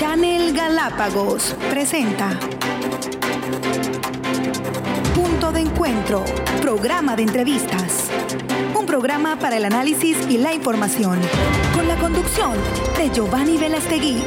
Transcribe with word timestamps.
Channel 0.00 0.54
Galápagos 0.54 1.54
presenta 1.68 2.30
Punto 5.14 5.52
de 5.52 5.60
Encuentro, 5.60 6.24
programa 6.62 7.16
de 7.16 7.24
entrevistas. 7.24 8.10
Un 8.74 8.86
programa 8.86 9.38
para 9.38 9.58
el 9.58 9.66
análisis 9.66 10.16
y 10.30 10.38
la 10.38 10.54
información, 10.54 11.20
con 11.74 11.86
la 11.86 11.96
conducción 11.96 12.52
de 12.96 13.10
Giovanni 13.10 13.58
Velastegui. 13.58 14.24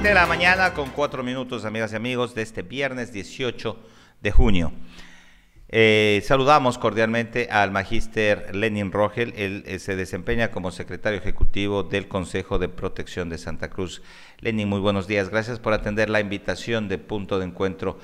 de 0.00 0.14
la 0.14 0.26
mañana 0.26 0.74
con 0.74 0.90
cuatro 0.90 1.24
minutos, 1.24 1.64
amigas 1.64 1.92
y 1.92 1.96
amigos, 1.96 2.36
de 2.36 2.42
este 2.42 2.62
viernes 2.62 3.12
18 3.12 3.76
de 4.20 4.30
junio. 4.30 4.72
Eh, 5.74 6.22
saludamos 6.26 6.76
cordialmente 6.76 7.48
al 7.50 7.70
magíster 7.70 8.54
Lenin 8.54 8.92
Rogel. 8.92 9.32
Él 9.38 9.64
eh, 9.66 9.78
se 9.78 9.96
desempeña 9.96 10.50
como 10.50 10.70
secretario 10.70 11.18
ejecutivo 11.18 11.82
del 11.82 12.08
Consejo 12.08 12.58
de 12.58 12.68
Protección 12.68 13.30
de 13.30 13.38
Santa 13.38 13.70
Cruz. 13.70 14.02
Lenin, 14.40 14.68
muy 14.68 14.80
buenos 14.80 15.06
días. 15.06 15.30
Gracias 15.30 15.58
por 15.58 15.72
atender 15.72 16.10
la 16.10 16.20
invitación 16.20 16.88
de 16.88 16.98
Punto 16.98 17.38
de 17.38 17.46
Encuentro. 17.46 17.98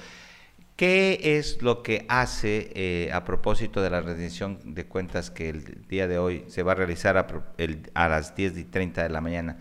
¿Qué 0.76 1.36
es 1.36 1.60
lo 1.60 1.82
que 1.82 2.06
hace 2.08 2.70
eh, 2.74 3.10
a 3.12 3.24
propósito 3.24 3.82
de 3.82 3.90
la 3.90 4.00
rendición 4.00 4.60
de 4.64 4.86
cuentas 4.86 5.30
que 5.30 5.50
el 5.50 5.86
día 5.88 6.08
de 6.08 6.16
hoy 6.16 6.44
se 6.48 6.62
va 6.62 6.72
a 6.72 6.76
realizar 6.76 7.18
a, 7.18 8.08
las 8.08 8.34
10 8.34 8.56
y 8.56 8.64
30 8.64 9.02
de 9.02 9.08
la 9.10 9.20
mañana? 9.20 9.58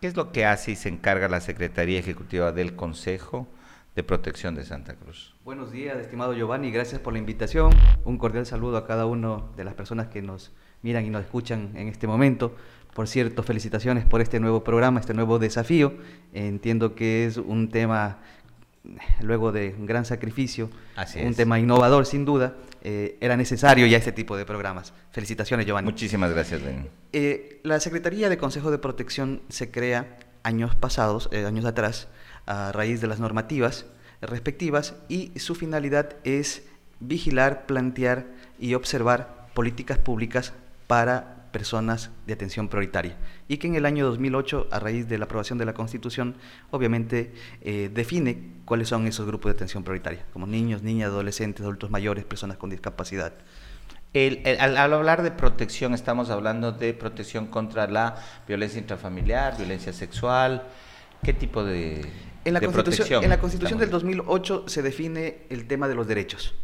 ¿Qué 0.00 0.06
es 0.06 0.16
lo 0.16 0.32
que 0.32 0.46
hace 0.46 0.70
y 0.70 0.76
se 0.76 0.88
encarga 0.88 1.28
la 1.28 1.42
Secretaría 1.42 1.98
Ejecutiva 1.98 2.52
del 2.52 2.74
Consejo 2.74 3.48
de 4.00 4.04
Protección 4.04 4.54
de 4.54 4.64
Santa 4.64 4.94
Cruz? 4.94 5.34
Buenos 5.44 5.72
días, 5.72 5.98
estimado 5.98 6.32
Giovanni, 6.32 6.70
gracias 6.70 7.02
por 7.02 7.12
la 7.12 7.18
invitación. 7.18 7.70
Un 8.06 8.16
cordial 8.16 8.46
saludo 8.46 8.78
a 8.78 8.86
cada 8.86 9.04
uno 9.04 9.52
de 9.58 9.64
las 9.64 9.74
personas 9.74 10.06
que 10.06 10.22
nos 10.22 10.52
miran 10.80 11.04
y 11.04 11.10
nos 11.10 11.22
escuchan 11.22 11.72
en 11.76 11.86
este 11.86 12.06
momento. 12.06 12.56
Por 12.94 13.08
cierto, 13.08 13.42
felicitaciones 13.42 14.06
por 14.06 14.22
este 14.22 14.40
nuevo 14.40 14.64
programa, 14.64 15.00
este 15.00 15.12
nuevo 15.12 15.38
desafío. 15.38 15.92
Entiendo 16.32 16.94
que 16.94 17.26
es 17.26 17.36
un 17.36 17.68
tema 17.68 18.20
luego 19.20 19.52
de 19.52 19.74
un 19.78 19.84
gran 19.84 20.06
sacrificio, 20.06 20.70
un 21.22 21.34
tema 21.34 21.58
innovador 21.60 22.06
sin 22.06 22.24
duda, 22.24 22.54
eh, 22.82 23.18
era 23.20 23.36
necesario 23.36 23.86
ya 23.86 23.98
este 23.98 24.12
tipo 24.12 24.34
de 24.38 24.46
programas. 24.46 24.94
Felicitaciones, 25.10 25.66
Giovanni. 25.66 25.90
Muchísimas 25.90 26.30
gracias, 26.32 26.62
eh, 27.12 27.60
la 27.64 27.78
Secretaría 27.80 28.30
de 28.30 28.38
Consejo 28.38 28.70
de 28.70 28.78
Protección 28.78 29.42
se 29.50 29.70
crea 29.70 30.16
años 30.42 30.74
pasados, 30.74 31.28
eh, 31.32 31.44
años 31.44 31.66
atrás, 31.66 32.08
a 32.46 32.72
raíz 32.72 33.00
de 33.00 33.06
las 33.06 33.20
normativas 33.20 33.86
respectivas 34.20 34.94
y 35.08 35.32
su 35.38 35.54
finalidad 35.54 36.16
es 36.24 36.62
vigilar, 37.00 37.66
plantear 37.66 38.26
y 38.58 38.74
observar 38.74 39.48
políticas 39.54 39.98
públicas 39.98 40.52
para 40.86 41.40
personas 41.50 42.10
de 42.26 42.32
atención 42.32 42.68
prioritaria 42.68 43.16
y 43.48 43.56
que 43.56 43.66
en 43.66 43.74
el 43.74 43.86
año 43.86 44.06
2008, 44.06 44.68
a 44.70 44.78
raíz 44.78 45.08
de 45.08 45.18
la 45.18 45.24
aprobación 45.24 45.58
de 45.58 45.64
la 45.64 45.74
Constitución, 45.74 46.36
obviamente 46.70 47.32
eh, 47.62 47.90
define 47.92 48.52
cuáles 48.64 48.88
son 48.88 49.06
esos 49.06 49.26
grupos 49.26 49.50
de 49.50 49.56
atención 49.56 49.82
prioritaria, 49.82 50.24
como 50.32 50.46
niños, 50.46 50.82
niñas, 50.82 51.08
adolescentes, 51.08 51.62
adultos 51.62 51.90
mayores, 51.90 52.24
personas 52.24 52.56
con 52.56 52.70
discapacidad. 52.70 53.32
al, 54.14 54.76
hablar 54.76 55.22
de 55.22 55.32
protección, 55.32 55.94
estamos 55.94 56.30
hablando 56.30 56.70
de 56.72 56.94
protección 56.94 57.46
contra 57.46 57.88
la 57.88 58.16
violencia 58.46 58.78
intrafamiliar, 58.78 59.56
violencia 59.56 59.92
sexual, 59.92 60.68
¿qué 61.24 61.32
tipo 61.32 61.64
de, 61.64 62.06
en 62.50 62.54
la 62.54 62.60
Constitución, 62.60 62.96
protección? 62.96 63.24
En 63.24 63.30
la 63.30 63.40
Constitución 63.40 63.78
del 63.78 63.90
2008 63.90 64.64
se 64.66 64.82
define 64.82 65.38
el 65.48 65.66
tema 65.66 65.88
de 65.88 65.94
los 65.94 66.06
derechos 66.06 66.54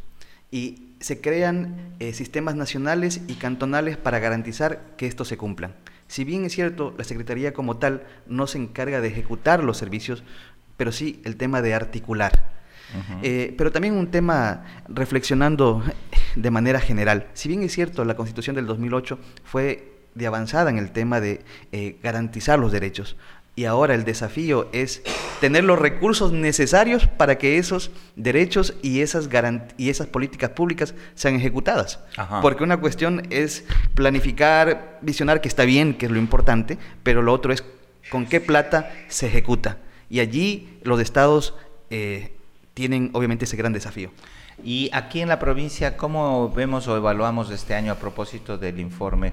y 0.51 0.95
se 1.01 1.21
crean 1.21 1.95
eh, 1.99 2.13
sistemas 2.13 2.55
nacionales 2.55 3.21
y 3.27 3.35
cantonales 3.35 3.97
para 3.97 4.19
garantizar 4.19 4.95
que 4.97 5.07
estos 5.07 5.29
se 5.29 5.37
cumplan. 5.37 5.75
Si 6.09 6.25
bien 6.25 6.45
es 6.45 6.53
cierto, 6.53 6.95
la 6.97 7.05
Secretaría 7.05 7.53
como 7.53 7.79
tal 7.79 8.05
no 8.27 8.47
se 8.47 8.59
encarga 8.59 9.01
de 9.01 9.09
ejecutar 9.09 9.63
los 9.65 9.77
servicios, 9.77 10.23
pero 10.77 10.93
sí 10.93 11.21
el 11.25 11.37
tema 11.37 11.63
de 11.63 11.75
articular. 11.75 12.57
Eh, 13.23 13.53
pero 13.59 13.73
también 13.73 13.95
un 13.95 14.13
tema 14.13 14.65
reflexionando 14.89 15.83
de 16.37 16.51
manera 16.53 16.79
general. 16.79 17.27
Si 17.35 17.49
bien 17.49 17.63
es 17.65 17.73
cierto, 17.73 18.05
la 18.05 18.15
Constitución 18.15 18.55
del 18.55 18.67
2008 18.67 19.19
fue 19.43 19.97
de 20.15 20.27
avanzada 20.27 20.71
en 20.71 20.79
el 20.79 20.93
tema 20.93 21.21
de 21.21 21.45
eh, 21.73 21.99
garantizar 22.03 22.59
los 22.59 22.73
derechos. 22.73 23.17
Y 23.57 23.65
ahora 23.65 23.95
el 23.95 24.05
desafío 24.05 24.69
es 24.73 25.03
tener 25.41 25.65
los 25.65 25.79
recursos 25.79 26.31
necesarios 26.31 27.07
para 27.07 27.39
que 27.39 27.57
esos 27.57 27.91
derechos 28.15 28.75
y 28.83 29.01
esas, 29.01 29.31
y 29.79 29.89
esas 29.89 30.07
políticas 30.09 30.51
públicas 30.51 30.95
sean 31.15 31.37
ejecutadas. 31.37 32.01
Porque 32.43 32.65
una 32.65 32.77
cuestión 32.77 33.27
es 33.31 33.65
planificar, 33.95 34.99
visionar, 35.01 35.41
que 35.41 35.49
está 35.49 35.65
bien, 35.65 35.95
que 35.95 36.05
es 36.05 36.13
lo 36.13 36.19
importante, 36.19 36.77
pero 37.03 37.23
lo 37.23 37.33
otro 37.33 37.51
es 37.51 37.65
con 38.11 38.27
qué 38.27 38.43
plata 38.43 38.93
se 39.09 39.27
ejecuta. 39.27 39.79
Y 40.11 40.21
allí 40.21 40.79
los 40.83 41.01
estados 41.01 41.55
eh, 41.89 42.37
tienen 42.75 43.09
obviamente 43.15 43.47
ese 43.47 43.57
gran 43.57 43.73
desafío. 43.73 44.11
Y 44.63 44.91
aquí 44.93 45.21
en 45.23 45.29
la 45.29 45.39
provincia, 45.39 45.97
¿cómo 45.97 46.51
vemos 46.51 46.89
o 46.89 46.97
evaluamos 46.97 47.51
este 47.51 47.75
año 47.75 47.93
a 47.93 47.97
propósito 47.97 48.59
del 48.59 48.81
informe 48.81 49.33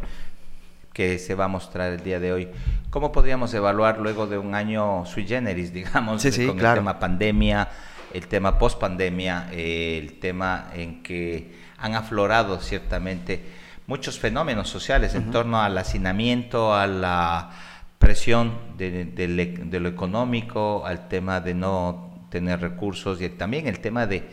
que 0.93 1.17
se 1.17 1.35
va 1.35 1.45
a 1.45 1.47
mostrar 1.47 1.91
el 1.91 2.03
día 2.03 2.19
de 2.19 2.31
hoy. 2.31 2.49
¿Cómo 2.89 3.11
podríamos 3.11 3.53
evaluar 3.53 3.99
luego 3.99 4.27
de 4.27 4.37
un 4.37 4.55
año 4.55 5.05
sui 5.05 5.25
generis, 5.25 5.73
digamos, 5.73 6.23
con 6.23 6.59
el 6.59 6.73
tema 6.75 6.99
pandemia, 6.99 7.67
el 8.13 8.27
tema 8.27 8.57
post 8.57 8.79
pandemia, 8.79 9.49
el 9.51 10.19
tema 10.19 10.69
en 10.73 11.01
que 11.01 11.51
han 11.79 11.95
aflorado 11.95 12.59
ciertamente 12.59 13.43
muchos 13.87 14.19
fenómenos 14.19 14.69
sociales 14.69 15.15
en 15.15 15.31
torno 15.31 15.61
al 15.61 15.77
hacinamiento, 15.77 16.73
a 16.73 16.87
la 16.87 17.49
presión 17.97 18.77
de 18.77 19.79
lo 19.81 19.89
económico, 19.89 20.85
al 20.85 21.07
tema 21.09 21.41
de 21.41 21.53
no 21.55 22.27
tener 22.29 22.61
recursos 22.61 23.21
y 23.21 23.29
también 23.29 23.67
el 23.67 23.79
tema 23.79 24.07
de 24.07 24.23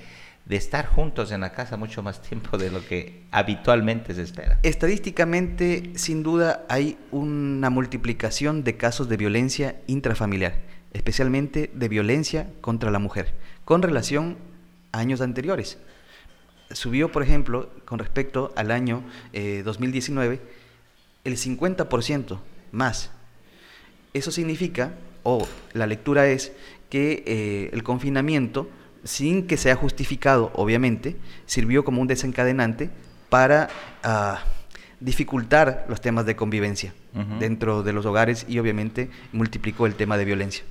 de 0.51 0.57
estar 0.57 0.85
juntos 0.85 1.31
en 1.31 1.43
la 1.43 1.53
casa 1.53 1.77
mucho 1.77 2.03
más 2.03 2.21
tiempo 2.21 2.59
de 2.59 2.73
lo 2.73 2.85
que 2.85 3.23
habitualmente 3.31 4.13
se 4.15 4.23
espera. 4.23 4.59
Estadísticamente, 4.65 5.93
sin 5.95 6.25
duda, 6.25 6.67
hay 6.69 6.99
una 7.13 7.71
multiplicación 7.71 8.65
de 8.65 8.77
casos 8.77 9.09
de 9.09 9.17
violencia 9.17 9.81
intrafamiliar, 9.87 10.55
especialmente 10.93 11.71
de 11.73 11.89
violencia 11.89 12.51
contra 12.63 12.91
la 12.91 12.99
mujer, 12.99 13.33
con 13.65 13.81
relación 13.81 14.39
a 14.91 14.99
años 14.99 15.21
anteriores. 15.21 15.79
Subió, 16.73 17.13
por 17.13 17.23
ejemplo, 17.23 17.71
con 17.85 18.01
respecto 18.01 18.53
al 18.57 18.73
año 18.73 19.05
2019, 19.33 20.35
eh, 20.35 20.41
el 21.23 21.37
50% 21.37 22.41
más. 22.73 23.13
Eso 24.15 24.33
significa, 24.33 24.95
o 25.23 25.47
la 25.75 25.87
lectura 25.87 26.27
es, 26.27 26.51
que 26.89 27.23
eh, 27.25 27.71
el 27.73 27.85
confinamiento 27.85 28.69
sin 29.05 29.47
que 29.47 29.57
sea 29.57 29.77
justificado, 29.77 30.51
obviamente, 30.55 31.17
sirvió 31.47 31.85
como 31.85 32.01
un 32.01 32.09
desencadenante 32.09 32.91
para 33.29 33.69
ah, 34.03 34.43
dificultar 35.01 35.87
los 35.89 36.01
temas 36.01 36.27
de 36.27 36.37
convivencia 36.37 36.95
dentro 37.41 37.83
de 37.83 37.93
los 37.93 38.07
hogares 38.07 38.47
y 38.49 38.59
obviamente 38.61 39.11
multiplicó 39.33 39.87
el 39.87 39.95
tema 39.95 40.17
de 40.17 40.25
violencia. 40.25 40.65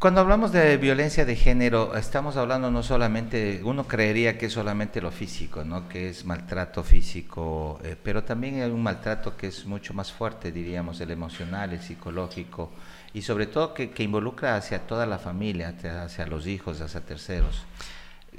Cuando 0.00 0.22
hablamos 0.22 0.50
de 0.50 0.78
violencia 0.78 1.26
de 1.26 1.36
género, 1.36 1.94
estamos 1.94 2.38
hablando 2.38 2.70
no 2.70 2.82
solamente, 2.82 3.60
uno 3.62 3.86
creería 3.86 4.38
que 4.38 4.46
es 4.46 4.54
solamente 4.54 5.02
lo 5.02 5.10
físico, 5.10 5.62
¿no? 5.62 5.90
que 5.90 6.08
es 6.08 6.24
maltrato 6.24 6.82
físico, 6.82 7.78
eh, 7.84 7.96
pero 8.02 8.24
también 8.24 8.62
hay 8.62 8.70
un 8.70 8.82
maltrato 8.82 9.36
que 9.36 9.48
es 9.48 9.66
mucho 9.66 9.92
más 9.92 10.10
fuerte, 10.10 10.52
diríamos, 10.52 11.02
el 11.02 11.10
emocional, 11.10 11.74
el 11.74 11.82
psicológico, 11.82 12.70
y 13.12 13.22
sobre 13.22 13.46
todo 13.46 13.74
que, 13.74 13.92
involucra 13.98 14.56
hacia 14.56 14.86
toda 14.86 15.06
la 15.06 15.18
familia, 15.18 15.74
hacia 16.04 16.26
los 16.26 16.46
hijos, 16.46 16.80
hacia 16.80 17.00
terceros. 17.00 17.64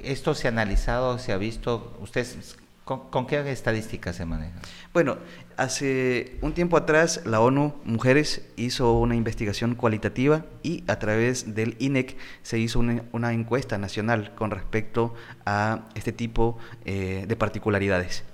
¿Esto 0.02 0.34
se 0.34 0.48
ha 0.48 0.50
analizado, 0.50 1.18
se 1.18 1.32
ha 1.32 1.36
visto? 1.36 1.96
¿Ustedes 2.00 2.56
con, 2.84 3.26
qué 3.26 3.50
estadísticas 3.50 4.16
se 4.16 4.24
maneja? 4.24 4.58
Bueno, 4.92 5.18
hace 5.56 6.36
un 6.40 6.52
tiempo 6.52 6.76
atrás 6.76 7.22
la 7.24 7.40
ONU 7.40 7.74
Mujeres 7.84 8.42
hizo 8.56 8.98
una 8.98 9.14
investigación 9.14 9.74
cualitativa 9.74 10.44
y 10.62 10.82
a 10.88 10.98
través 10.98 11.54
del 11.54 11.76
INEC 11.78 12.16
se 12.42 12.58
hizo 12.58 12.80
una, 12.80 13.32
encuesta 13.32 13.78
nacional 13.78 14.34
con 14.34 14.50
respecto 14.50 15.14
a 15.46 15.88
este 15.94 16.12
tipo 16.12 16.58
eh, 16.84 17.24
de 17.28 17.36
particularidades. 17.36 18.24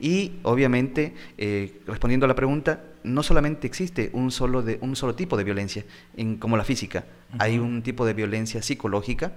Y 0.00 0.32
obviamente, 0.42 1.14
eh, 1.38 1.80
respondiendo 1.86 2.26
a 2.26 2.28
la 2.28 2.34
pregunta, 2.34 2.80
no 3.04 3.22
solamente 3.22 3.66
existe 3.66 4.10
un 4.12 4.30
solo, 4.30 4.62
de, 4.62 4.78
un 4.80 4.96
solo 4.96 5.14
tipo 5.14 5.36
de 5.36 5.44
violencia, 5.44 5.84
en, 6.16 6.36
como 6.36 6.56
la 6.56 6.64
física, 6.64 7.04
hay 7.38 7.58
un 7.58 7.82
tipo 7.82 8.04
de 8.04 8.14
violencia 8.14 8.62
psicológica, 8.62 9.32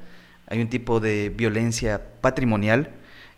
hay 0.48 0.62
un 0.62 0.69
tipo 0.69 1.00
de 1.00 1.30
violencia 1.36 2.01
patrimonial, 2.21 2.92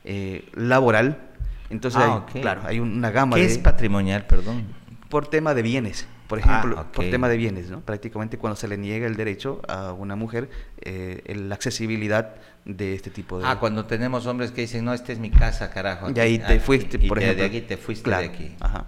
eh, 0.06 0.45
laboral, 0.54 1.30
entonces, 1.69 2.01
ah, 2.04 2.25
claro, 2.31 2.62
hay 2.66 2.80
una 2.80 3.12
gama 3.12 3.36
¿Qué 3.36 3.45
es 3.45 3.57
patrimonial, 3.57 4.25
perdón? 4.25 4.63
Por 5.10 5.27
tema 5.27 5.54
de 5.54 5.62
bienes, 5.62 6.07
por 6.29 6.37
ejemplo, 6.37 6.75
ah, 6.77 6.91
por 6.91 7.09
tema 7.09 7.27
de 7.27 7.37
bienes, 7.37 7.71
¿no? 7.71 7.81
Prácticamente 7.81 8.37
cuando 8.37 8.55
se 8.55 8.67
le 8.67 8.77
niega 8.77 9.07
el 9.07 9.15
derecho 9.15 9.63
a 9.67 9.93
una 9.93 10.15
mujer, 10.15 10.47
eh, 10.79 11.23
la 11.35 11.55
accesibilidad 11.55 12.35
de 12.65 12.93
este 12.93 13.09
tipo 13.09 13.39
de... 13.39 13.47
Ah, 13.47 13.57
cuando 13.59 13.85
tenemos 13.85 14.27
hombres 14.27 14.51
que 14.51 14.61
dicen, 14.61 14.85
no, 14.85 14.93
esta 14.93 15.11
es 15.11 15.17
mi 15.17 15.31
casa, 15.31 15.71
carajo. 15.71 16.11
y 16.15 16.19
ahí 16.19 16.37
te 16.37 16.59
fuiste, 16.59 16.99
por 16.99 17.17
ejemplo. 17.17 17.41
De 17.41 17.49
aquí 17.49 17.61
te 17.61 17.77
fuiste 17.77 18.11
de 18.11 18.15
aquí. 18.15 18.55
Ajá. 18.59 18.85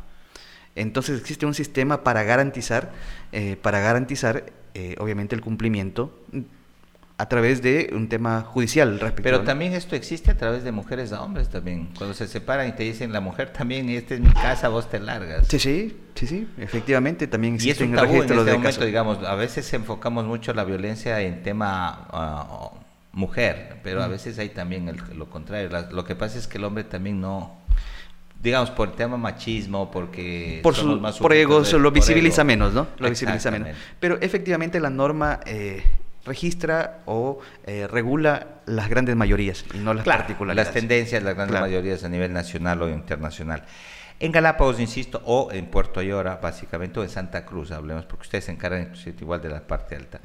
Entonces 0.75 1.19
existe 1.19 1.47
un 1.47 1.55
sistema 1.55 2.03
para 2.03 2.21
garantizar, 2.21 2.91
eh, 3.31 3.57
para 3.59 3.79
garantizar 3.79 4.45
eh, 4.75 4.95
obviamente 4.99 5.33
el 5.33 5.41
cumplimiento 5.41 6.15
a 7.21 7.29
través 7.29 7.61
de 7.61 7.91
un 7.93 8.09
tema 8.09 8.41
judicial 8.41 8.99
respecto 8.99 9.21
Pero 9.21 9.41
también 9.41 9.73
esto 9.73 9.95
existe 9.95 10.31
a 10.31 10.37
través 10.37 10.63
de 10.63 10.71
mujeres 10.71 11.13
a 11.13 11.21
hombres 11.21 11.49
también. 11.49 11.89
Cuando 11.95 12.15
se 12.15 12.27
separan 12.27 12.67
y 12.67 12.71
te 12.71 12.81
dicen 12.81 13.13
la 13.13 13.21
mujer 13.21 13.53
también, 13.53 13.87
esta 13.89 14.15
es 14.15 14.21
mi 14.21 14.31
casa, 14.31 14.69
vos 14.69 14.89
te 14.89 14.99
largas. 14.99 15.47
Sí, 15.47 15.59
sí, 15.59 15.95
sí, 16.15 16.25
sí, 16.25 16.47
efectivamente 16.57 17.27
también 17.27 17.53
existe 17.53 17.83
un 17.83 17.93
tabú 17.93 18.15
en 18.15 18.21
este 18.21 18.33
momento, 18.33 18.85
digamos, 18.85 19.23
a 19.23 19.35
veces 19.35 19.71
enfocamos 19.73 20.25
mucho 20.25 20.51
la 20.55 20.63
violencia 20.63 21.21
en 21.21 21.43
tema 21.43 22.07
uh, 22.11 23.15
mujer, 23.15 23.77
pero 23.83 24.01
a 24.01 24.07
veces 24.07 24.39
hay 24.39 24.49
también 24.49 24.91
lo 25.15 25.29
contrario. 25.29 25.69
lo 25.91 26.03
que 26.03 26.15
pasa 26.15 26.39
es 26.39 26.47
que 26.47 26.57
el 26.57 26.63
hombre 26.63 26.85
también 26.85 27.21
no 27.21 27.61
digamos, 28.41 28.71
por 28.71 28.89
el 28.89 28.95
tema 28.95 29.17
machismo, 29.17 29.91
porque 29.91 30.59
por, 30.63 30.73
su, 30.73 30.99
más 30.99 31.19
por 31.19 31.31
ego, 31.33 31.61
lo 31.61 31.91
visibiliza 31.91 32.43
menos, 32.43 32.73
¿no? 32.73 32.87
Lo 32.97 33.09
visibiliza 33.09 33.51
menos. 33.51 33.69
Pero 33.99 34.17
efectivamente 34.19 34.79
la 34.79 34.89
norma 34.89 35.41
eh, 35.45 35.83
registra 36.25 37.01
o 37.05 37.39
eh, 37.65 37.87
regula 37.87 38.61
las 38.65 38.89
grandes 38.89 39.15
mayorías 39.15 39.65
y 39.73 39.77
no 39.79 39.93
las 39.93 40.05
particularidades. 40.05 40.67
Las 40.67 40.73
tendencias, 40.73 41.23
las 41.23 41.35
grandes 41.35 41.59
mayorías 41.59 42.03
a 42.03 42.09
nivel 42.09 42.33
nacional 42.33 42.81
o 42.81 42.89
internacional. 42.89 43.65
En 44.19 44.31
Galápagos, 44.31 44.79
insisto, 44.79 45.21
o 45.25 45.51
en 45.51 45.65
Puerto 45.65 45.99
Ayora, 45.99 46.35
básicamente, 46.35 46.99
o 46.99 47.03
en 47.03 47.09
Santa 47.09 47.43
Cruz, 47.43 47.71
hablemos, 47.71 48.05
porque 48.05 48.23
ustedes 48.23 48.45
se 48.45 48.51
encargan 48.51 48.93
igual 49.19 49.41
de 49.41 49.49
la 49.49 49.65
parte 49.65 49.95
alta. 49.95 50.19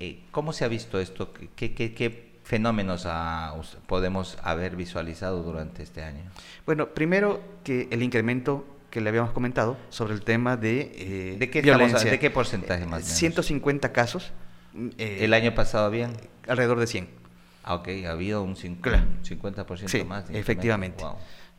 Eh, 0.00 0.24
¿Cómo 0.32 0.52
se 0.52 0.64
ha 0.64 0.68
visto 0.68 0.98
esto? 0.98 1.32
¿Qué, 1.54 1.72
qué, 1.72 1.94
qué 1.94 2.32
fenómenos 2.42 3.06
podemos 3.86 4.38
haber 4.42 4.74
visualizado 4.74 5.44
durante 5.44 5.84
este 5.84 6.02
año? 6.02 6.22
Bueno, 6.66 6.88
primero 6.88 7.40
que 7.62 7.86
el 7.92 8.02
incremento 8.02 8.66
que 8.90 9.00
le 9.00 9.10
habíamos 9.10 9.32
comentado 9.32 9.76
sobre 9.90 10.14
el 10.14 10.22
tema 10.22 10.56
de 10.56 10.92
eh, 10.96 11.36
¿De 11.38 11.50
qué 11.50 11.62
violencia. 11.62 12.10
¿De 12.10 12.18
qué 12.18 12.30
porcentaje 12.30 12.86
más? 12.86 13.04
150 13.04 13.92
casos 13.92 14.32
eh, 14.98 15.18
¿El 15.20 15.34
año 15.34 15.54
pasado 15.54 15.90
bien? 15.90 16.12
Alrededor 16.46 16.78
de 16.78 16.86
100. 16.86 17.08
Ah, 17.64 17.74
ok, 17.74 17.88
ha 18.06 18.10
habido 18.10 18.42
un 18.42 18.56
50% 18.56 19.88
sí, 19.88 20.04
más. 20.04 20.24
efectivamente. 20.30 21.04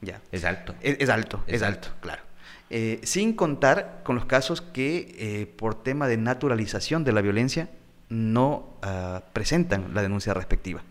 Ya. 0.01 0.21
Es 0.31 0.45
alto. 0.45 0.73
Es, 0.81 1.09
alto, 1.09 1.43
es, 1.45 1.61
alto. 1.61 1.89
claro. 2.01 2.23
Eh, 2.69 2.99
sin 3.03 3.33
contar 3.33 4.01
con 4.03 4.15
los 4.15 4.25
casos 4.25 4.61
que 4.61 5.15
eh, 5.17 5.45
por 5.45 5.83
tema 5.83 6.07
de 6.07 6.17
naturalización 6.17 7.03
de 7.03 7.11
la 7.11 7.21
violencia 7.21 7.69
no 8.09 8.77
ah, 8.81 9.23
presentan 9.33 9.93
la 9.93 10.01
denuncia 10.01 10.33
respectiva. 10.33 10.81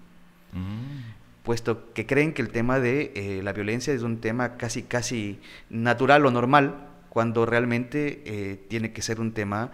Mm. 0.52 1.42
Puesto 1.42 1.92
que 1.94 2.06
creen 2.06 2.34
que 2.34 2.42
el 2.42 2.50
tema 2.50 2.78
de 2.78 3.40
la 3.42 3.54
violencia 3.54 3.94
es 3.94 4.02
un 4.02 4.20
tema 4.20 4.58
casi, 4.58 4.82
casi 4.82 5.40
natural 5.70 6.26
o 6.26 6.30
normal, 6.30 6.88
cuando 7.08 7.46
realmente 7.46 8.66
tiene 8.68 8.92
que 8.92 9.00
ser 9.00 9.18
un 9.18 9.32
tema 9.32 9.72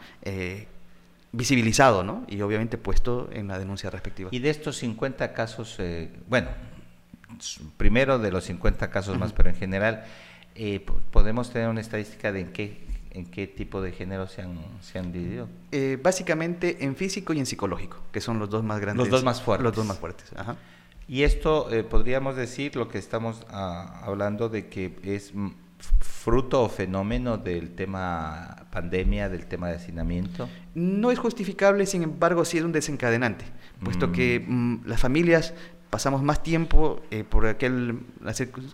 visibilizado, 1.34 2.04
¿no? 2.04 2.24
Y 2.28 2.40
obviamente 2.40 2.78
puesto 2.78 3.28
en 3.32 3.48
la 3.48 3.58
denuncia 3.58 3.90
respectiva. 3.90 4.30
Y 4.32 4.38
de 4.38 4.50
estos 4.50 4.76
50 4.78 5.32
casos, 5.32 5.76
eh, 5.78 6.10
bueno, 6.28 6.48
primero 7.76 8.18
de 8.18 8.30
los 8.30 8.44
50 8.44 8.90
casos 8.90 9.18
más, 9.18 9.32
pero 9.32 9.50
en 9.50 9.56
general, 9.56 10.04
eh, 10.54 10.84
¿podemos 11.10 11.50
tener 11.50 11.68
una 11.68 11.80
estadística 11.80 12.32
de 12.32 12.40
en 12.40 12.52
qué, 12.52 12.86
en 13.10 13.26
qué 13.26 13.46
tipo 13.46 13.82
de 13.82 13.92
género 13.92 14.28
se 14.28 14.42
han, 14.42 14.58
se 14.80 14.98
han 14.98 15.12
dividido? 15.12 15.48
Eh, 15.72 15.98
básicamente 16.00 16.84
en 16.84 16.94
físico 16.94 17.32
y 17.32 17.40
en 17.40 17.46
psicológico, 17.46 17.98
que 18.12 18.20
son 18.20 18.38
los 18.38 18.50
dos 18.50 18.62
más 18.62 18.80
grandes. 18.80 19.06
Los 19.06 19.10
dos 19.10 19.24
más 19.24 19.42
fuertes. 19.42 19.64
Los 19.64 19.74
dos 19.74 19.86
más 19.86 19.98
fuertes, 19.98 20.30
ajá. 20.36 20.56
Y 21.06 21.24
esto 21.24 21.68
podríamos 21.90 22.34
decir 22.34 22.76
lo 22.76 22.88
que 22.88 22.96
estamos 22.96 23.42
ah, 23.50 24.00
hablando 24.04 24.48
de 24.48 24.68
que 24.68 24.96
es 25.02 25.34
fruto 26.00 26.62
o 26.62 26.68
fenómeno 26.68 27.36
del 27.36 27.74
tema 27.74 28.66
pandemia, 28.70 29.28
del 29.28 29.46
tema 29.46 29.68
de 29.68 29.76
hacinamiento? 29.76 30.48
No 30.74 31.10
es 31.10 31.18
justificable, 31.18 31.86
sin 31.86 32.02
embargo, 32.02 32.44
sí 32.44 32.58
es 32.58 32.64
un 32.64 32.72
desencadenante, 32.72 33.44
puesto 33.82 34.12
que 34.12 34.40
mm. 34.40 34.52
Mm, 34.52 34.82
las 34.86 35.00
familias 35.00 35.54
pasamos 35.90 36.22
más 36.22 36.42
tiempo 36.42 37.00
eh, 37.10 37.22
por 37.22 37.46
aquel, 37.46 38.00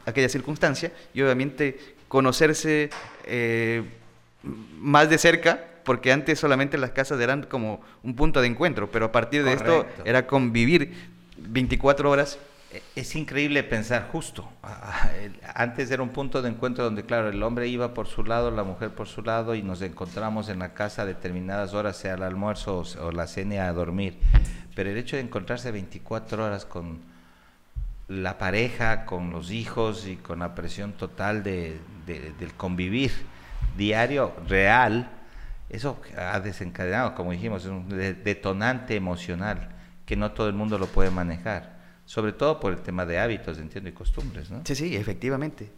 aquella 0.06 0.28
circunstancia 0.28 0.92
y 1.12 1.20
obviamente 1.22 1.78
conocerse 2.08 2.90
eh, 3.24 3.82
más 4.78 5.10
de 5.10 5.18
cerca, 5.18 5.64
porque 5.84 6.12
antes 6.12 6.38
solamente 6.38 6.78
las 6.78 6.92
casas 6.92 7.20
eran 7.20 7.42
como 7.42 7.80
un 8.02 8.14
punto 8.14 8.40
de 8.40 8.46
encuentro, 8.46 8.90
pero 8.90 9.06
a 9.06 9.12
partir 9.12 9.44
de 9.44 9.52
esto 9.52 9.86
era 10.04 10.26
convivir 10.26 10.94
24 11.36 12.10
horas 12.10 12.38
es 12.94 13.16
increíble 13.16 13.62
pensar 13.64 14.08
justo. 14.12 14.48
Antes 15.54 15.90
era 15.90 16.02
un 16.02 16.10
punto 16.10 16.40
de 16.40 16.50
encuentro 16.50 16.84
donde, 16.84 17.04
claro, 17.04 17.28
el 17.28 17.42
hombre 17.42 17.66
iba 17.68 17.94
por 17.94 18.06
su 18.06 18.24
lado, 18.24 18.50
la 18.50 18.62
mujer 18.62 18.90
por 18.90 19.08
su 19.08 19.22
lado, 19.22 19.54
y 19.54 19.62
nos 19.62 19.82
encontramos 19.82 20.48
en 20.48 20.60
la 20.60 20.72
casa 20.72 21.02
a 21.02 21.06
determinadas 21.06 21.74
horas, 21.74 21.96
sea 21.96 22.14
el 22.14 22.22
almuerzo 22.22 22.84
o, 23.00 23.12
la 23.12 23.26
cena 23.26 23.66
a 23.66 23.72
dormir. 23.72 24.18
Pero 24.74 24.90
el 24.90 24.96
hecho 24.96 25.16
de 25.16 25.22
encontrarse 25.22 25.72
24 25.72 26.44
horas 26.44 26.64
con 26.64 27.00
la 28.08 28.38
pareja, 28.38 29.04
con 29.04 29.30
los 29.30 29.50
hijos 29.50 30.06
y 30.06 30.16
con 30.16 30.40
la 30.40 30.54
presión 30.54 30.92
total 30.92 31.42
de, 31.42 31.80
del 32.06 32.54
convivir 32.54 33.10
diario, 33.76 34.32
real, 34.48 35.10
eso 35.68 36.00
ha 36.16 36.38
desencadenado, 36.40 37.14
como 37.14 37.32
dijimos, 37.32 37.64
un 37.66 37.88
detonante 37.88 38.96
emocional 38.96 39.70
que 40.06 40.16
no 40.16 40.32
todo 40.32 40.48
el 40.48 40.54
mundo 40.54 40.78
lo 40.78 40.86
puede 40.86 41.10
manejar 41.10 41.79
sobre 42.10 42.32
todo 42.32 42.58
por 42.58 42.72
el 42.72 42.80
tema 42.80 43.06
de 43.06 43.20
hábitos, 43.20 43.56
entiendo, 43.58 43.88
y 43.88 43.92
costumbres, 43.92 44.50
¿no? 44.50 44.62
Sí, 44.64 44.74
sí, 44.74 44.96
efectivamente. 44.96 45.70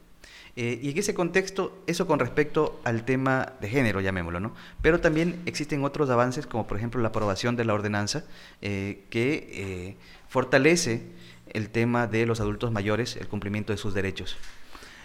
Eh, 0.56 0.80
y 0.80 0.88
en 0.88 0.96
ese 0.96 1.12
contexto, 1.12 1.84
eso 1.86 2.06
con 2.06 2.18
respecto 2.20 2.80
al 2.84 3.04
tema 3.04 3.52
de 3.60 3.68
género, 3.68 4.00
llamémoslo, 4.00 4.40
¿no? 4.40 4.54
Pero 4.80 4.98
también 4.98 5.42
existen 5.44 5.84
otros 5.84 6.08
avances, 6.08 6.46
como 6.46 6.66
por 6.66 6.78
ejemplo 6.78 7.02
la 7.02 7.08
aprobación 7.08 7.54
de 7.54 7.66
la 7.66 7.74
ordenanza, 7.74 8.24
eh, 8.62 9.04
que 9.10 9.50
eh, 9.52 9.96
fortalece 10.26 11.02
el 11.50 11.68
tema 11.68 12.06
de 12.06 12.24
los 12.24 12.40
adultos 12.40 12.72
mayores, 12.72 13.16
el 13.16 13.28
cumplimiento 13.28 13.74
de 13.74 13.76
sus 13.76 13.92
derechos. 13.92 14.38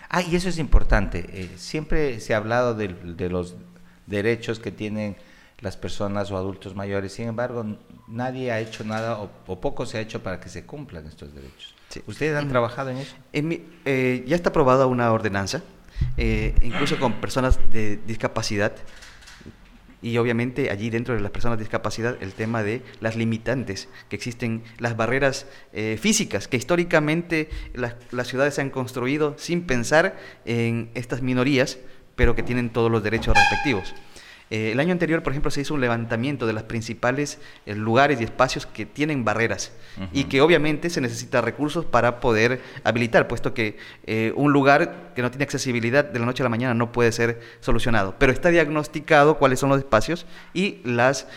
Ah, 0.07 0.21
y 0.21 0.33
eso 0.33 0.47
es 0.47 0.57
importante. 0.57 1.49
siempre 1.57 2.21
se 2.21 2.35
ha 2.35 2.37
hablado 2.37 2.73
de, 2.73 2.87
de 2.87 3.29
los 3.29 3.57
derechos 4.05 4.59
que 4.59 4.71
tienen 4.71 5.17
las 5.59 5.77
personas 5.77 6.31
o 6.31 6.37
adultos 6.37 6.75
mayores. 6.75 7.13
Sin 7.13 7.27
embargo, 7.27 7.65
nadie 8.07 8.51
ha 8.51 8.59
hecho 8.59 8.83
nada 8.83 9.17
o, 9.17 9.59
poco 9.59 9.85
se 9.85 9.97
ha 9.97 10.01
hecho 10.01 10.21
para 10.21 10.39
que 10.39 10.49
se 10.49 10.65
cumplan 10.65 11.07
estos 11.07 11.33
derechos. 11.33 11.73
¿Ustedes 12.05 12.37
han 12.37 12.47
trabajado 12.47 12.89
en 12.89 12.97
eso? 12.97 13.15
Eh, 13.33 14.23
ya 14.27 14.35
está 14.35 14.49
aprobada 14.49 14.85
una 14.85 15.11
ordenanza, 15.11 15.63
eh, 16.15 16.53
incluso 16.61 16.99
con 16.99 17.13
personas 17.13 17.59
de 17.71 17.97
discapacidad. 18.05 18.73
Y 19.99 20.19
obviamente 20.19 20.69
allí 20.69 20.91
dentro 20.91 21.15
de 21.15 21.21
las 21.21 21.31
personas 21.31 21.57
de 21.57 21.63
discapacidad 21.63 22.17
el 22.21 22.33
tema 22.33 22.61
de 22.61 22.83
las 22.99 23.15
limitantes 23.15 23.89
que 24.09 24.15
existen, 24.15 24.63
las 24.77 24.95
barreras 24.95 25.47
eh, 25.73 25.97
físicas 25.99 26.47
que 26.47 26.55
históricamente 26.55 27.49
las, 27.73 27.95
las 28.11 28.27
ciudades 28.27 28.53
se 28.53 28.61
han 28.61 28.69
construido 28.69 29.33
sin 29.39 29.65
pensar 29.65 30.15
en 30.45 30.91
estas 30.93 31.23
minorías, 31.23 31.79
pero 32.15 32.35
que 32.35 32.43
tienen 32.43 32.69
todos 32.69 32.91
los 32.91 33.01
derechos 33.01 33.35
respectivos. 33.35 33.95
Eh, 34.49 34.71
el 34.71 34.79
año 34.79 34.93
anterior, 34.93 35.23
por 35.23 35.33
ejemplo, 35.33 35.51
se 35.51 35.61
hizo 35.61 35.73
un 35.73 35.81
levantamiento 35.81 36.47
de 36.47 36.53
los 36.53 36.63
principales 36.63 37.39
eh, 37.65 37.75
lugares 37.75 38.21
y 38.21 38.23
espacios 38.23 38.65
que 38.65 38.85
tienen 38.85 39.25
barreras 39.25 39.71
y 40.13 40.25
que 40.25 40.41
obviamente 40.41 40.89
se 40.89 41.01
necesita 41.01 41.41
recursos 41.41 41.83
para 41.83 42.19
poder 42.19 42.61
habilitar, 42.83 43.27
puesto 43.27 43.53
que 43.53 43.77
eh, 44.05 44.31
un 44.35 44.53
lugar 44.53 45.11
que 45.15 45.21
no 45.21 45.31
tiene 45.31 45.43
accesibilidad 45.43 46.05
de 46.05 46.19
la 46.19 46.25
noche 46.25 46.43
a 46.43 46.45
la 46.45 46.49
mañana 46.49 46.73
no 46.75 46.91
puede 46.91 47.11
ser 47.11 47.41
solucionado. 47.61 48.15
Pero 48.19 48.31
está 48.31 48.49
diagnosticado 48.49 49.37
cuáles 49.37 49.59
son 49.59 49.69
los 49.69 49.79
espacios 49.79 50.25
y 50.53 50.81
las 50.83 51.27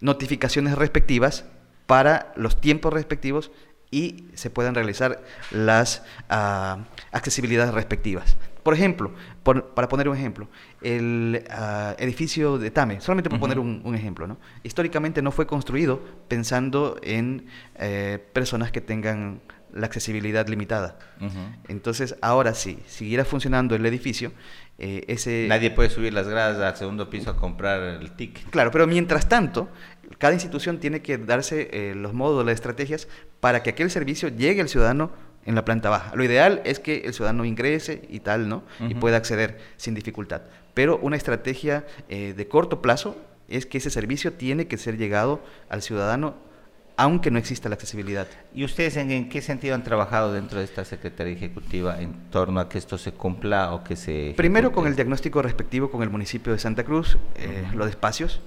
notificaciones 0.00 0.76
respectivas 0.76 1.44
para 1.86 2.32
los 2.36 2.60
tiempos 2.60 2.92
respectivos 2.92 3.52
y 3.90 4.26
se 4.34 4.50
puedan 4.50 4.74
realizar 4.74 5.22
las 5.52 6.02
ah, 6.28 6.78
accesibilidades 7.12 7.72
respectivas. 7.72 8.36
Por 8.66 8.74
ejemplo, 8.74 9.12
para 9.44 9.88
poner 9.88 10.08
un 10.08 10.16
ejemplo, 10.16 10.48
el 10.82 11.44
ah, 11.50 11.94
edificio 12.00 12.58
de 12.58 12.72
Tame, 12.72 13.00
solamente 13.00 13.30
por 13.30 13.38
poner 13.38 13.60
un, 13.60 13.94
ejemplo, 13.94 14.26
¿no? 14.26 14.38
históricamente 14.64 15.22
no 15.22 15.30
fue 15.30 15.46
construido 15.46 16.02
pensando 16.26 16.98
en 17.04 17.46
eh, 17.76 18.18
personas 18.32 18.72
que 18.72 18.80
tengan 18.80 19.40
la 19.72 19.86
accesibilidad 19.86 20.48
limitada. 20.48 20.98
Entonces, 21.68 22.16
ahora 22.22 22.54
sí, 22.54 22.80
siguiera 22.88 23.24
funcionando 23.24 23.76
el 23.76 23.86
edificio, 23.86 24.32
eh, 24.78 25.04
ese... 25.06 25.46
Nadie 25.48 25.70
puede 25.70 25.88
subir 25.88 26.12
las 26.12 26.26
gradas 26.26 26.58
al 26.58 26.76
segundo 26.76 27.08
piso 27.08 27.30
a 27.30 27.36
comprar 27.36 27.80
el 28.02 28.16
ticket. 28.16 28.50
Claro, 28.50 28.72
pero 28.72 28.88
mientras 28.88 29.28
tanto, 29.28 29.68
cada 30.18 30.34
institución 30.34 30.80
tiene 30.80 31.02
que 31.02 31.18
darse 31.18 31.68
eh, 31.72 31.94
los 31.94 32.14
modos, 32.14 32.44
las 32.44 32.56
estrategias 32.56 33.06
para 33.38 33.62
que 33.62 33.70
aquel 33.70 33.92
servicio 33.92 34.28
llegue 34.28 34.60
al 34.60 34.68
ciudadano 34.68 35.12
en 35.46 35.54
la 35.54 35.64
planta 35.64 35.88
baja. 35.88 36.14
Lo 36.14 36.24
ideal 36.24 36.60
es 36.64 36.80
que 36.80 37.02
el 37.06 37.14
ciudadano 37.14 37.44
ingrese 37.44 38.02
y 38.10 38.20
tal, 38.20 38.48
¿no? 38.48 38.64
Y 38.80 38.94
pueda 38.94 39.16
acceder 39.16 39.58
sin 39.76 39.94
dificultad. 39.94 40.42
Pero 40.74 40.98
una 40.98 41.16
estrategia 41.16 41.86
eh, 42.08 42.34
de 42.36 42.48
corto 42.48 42.82
plazo 42.82 43.16
es 43.48 43.64
que 43.64 43.78
ese 43.78 43.90
servicio 43.90 44.32
tiene 44.34 44.66
que 44.66 44.76
ser 44.76 44.98
llegado 44.98 45.40
al 45.68 45.82
ciudadano 45.82 46.34
aunque 46.98 47.30
no 47.30 47.38
exista 47.38 47.68
la 47.68 47.74
accesibilidad. 47.74 48.26
¿Y 48.54 48.64
ustedes 48.64 48.96
en, 48.96 49.28
qué 49.28 49.42
sentido 49.42 49.74
han 49.74 49.84
trabajado 49.84 50.32
dentro 50.32 50.58
de 50.58 50.64
esta 50.64 50.84
Secretaría 50.84 51.34
Ejecutiva 51.34 52.00
en 52.00 52.14
torno 52.30 52.58
a 52.58 52.68
que 52.68 52.78
esto 52.78 52.96
se 52.96 53.12
cumpla 53.12 53.74
o 53.74 53.84
que 53.84 53.96
se... 53.96 54.32
Primero 54.36 54.72
con 54.72 54.86
el 54.86 54.96
diagnóstico 54.96 55.42
respectivo 55.42 55.90
con 55.90 56.02
el 56.02 56.10
municipio 56.10 56.52
de 56.52 56.58
Santa 56.58 56.84
Cruz, 56.84 57.18
eh, 57.36 57.66
los 57.74 57.90
espacios, 57.90 58.40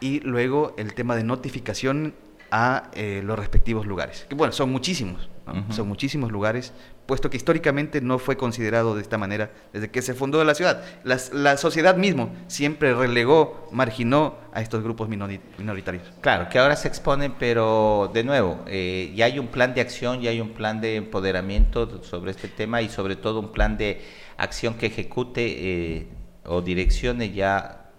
y 0.00 0.20
luego 0.20 0.74
el 0.76 0.94
tema 0.94 1.14
de 1.14 1.22
notificación 1.22 2.14
a 2.50 2.90
eh, 2.94 3.22
los 3.24 3.38
respectivos 3.38 3.86
lugares. 3.86 4.26
Que 4.28 4.34
bueno, 4.34 4.52
son 4.52 4.70
muchísimos, 4.70 5.28
son 5.70 5.88
muchísimos 5.88 6.32
lugares, 6.32 6.72
puesto 7.06 7.28
que 7.28 7.36
históricamente 7.36 8.00
no 8.00 8.18
fue 8.18 8.36
considerado 8.36 8.94
de 8.94 9.02
esta 9.02 9.18
manera 9.18 9.50
desde 9.72 9.90
que 9.90 10.00
se 10.02 10.14
fundó 10.14 10.42
la 10.44 10.54
ciudad. 10.54 10.82
la 11.04 11.56
sociedad 11.56 11.96
mismo 11.96 12.30
siempre 12.46 12.94
relegó, 12.94 13.68
marginó 13.70 14.36
a 14.54 14.62
estos 14.62 14.82
grupos 14.82 15.08
minoritarios. 15.08 16.04
Claro, 16.20 16.48
que 16.48 16.58
ahora 16.60 16.76
se 16.76 16.86
exponen, 16.86 17.34
pero 17.38 18.10
de 18.14 18.22
nuevo, 18.22 18.64
eh, 18.68 19.12
ya 19.14 19.26
hay 19.26 19.40
un 19.40 19.48
plan 19.48 19.74
de 19.74 19.80
acción, 19.80 20.20
ya 20.20 20.30
hay 20.30 20.40
un 20.40 20.50
plan 20.50 20.80
de 20.80 20.96
empoderamiento 20.96 22.02
sobre 22.04 22.30
este 22.30 22.48
tema 22.48 22.80
y 22.80 22.88
sobre 22.88 23.16
todo 23.16 23.40
un 23.40 23.50
plan 23.50 23.76
de 23.76 24.00
acción 24.36 24.74
que 24.74 24.86
ejecute 24.86 25.44
eh, 25.44 26.08
o 26.44 26.62
direccione 26.62 27.32
ya 27.32 27.90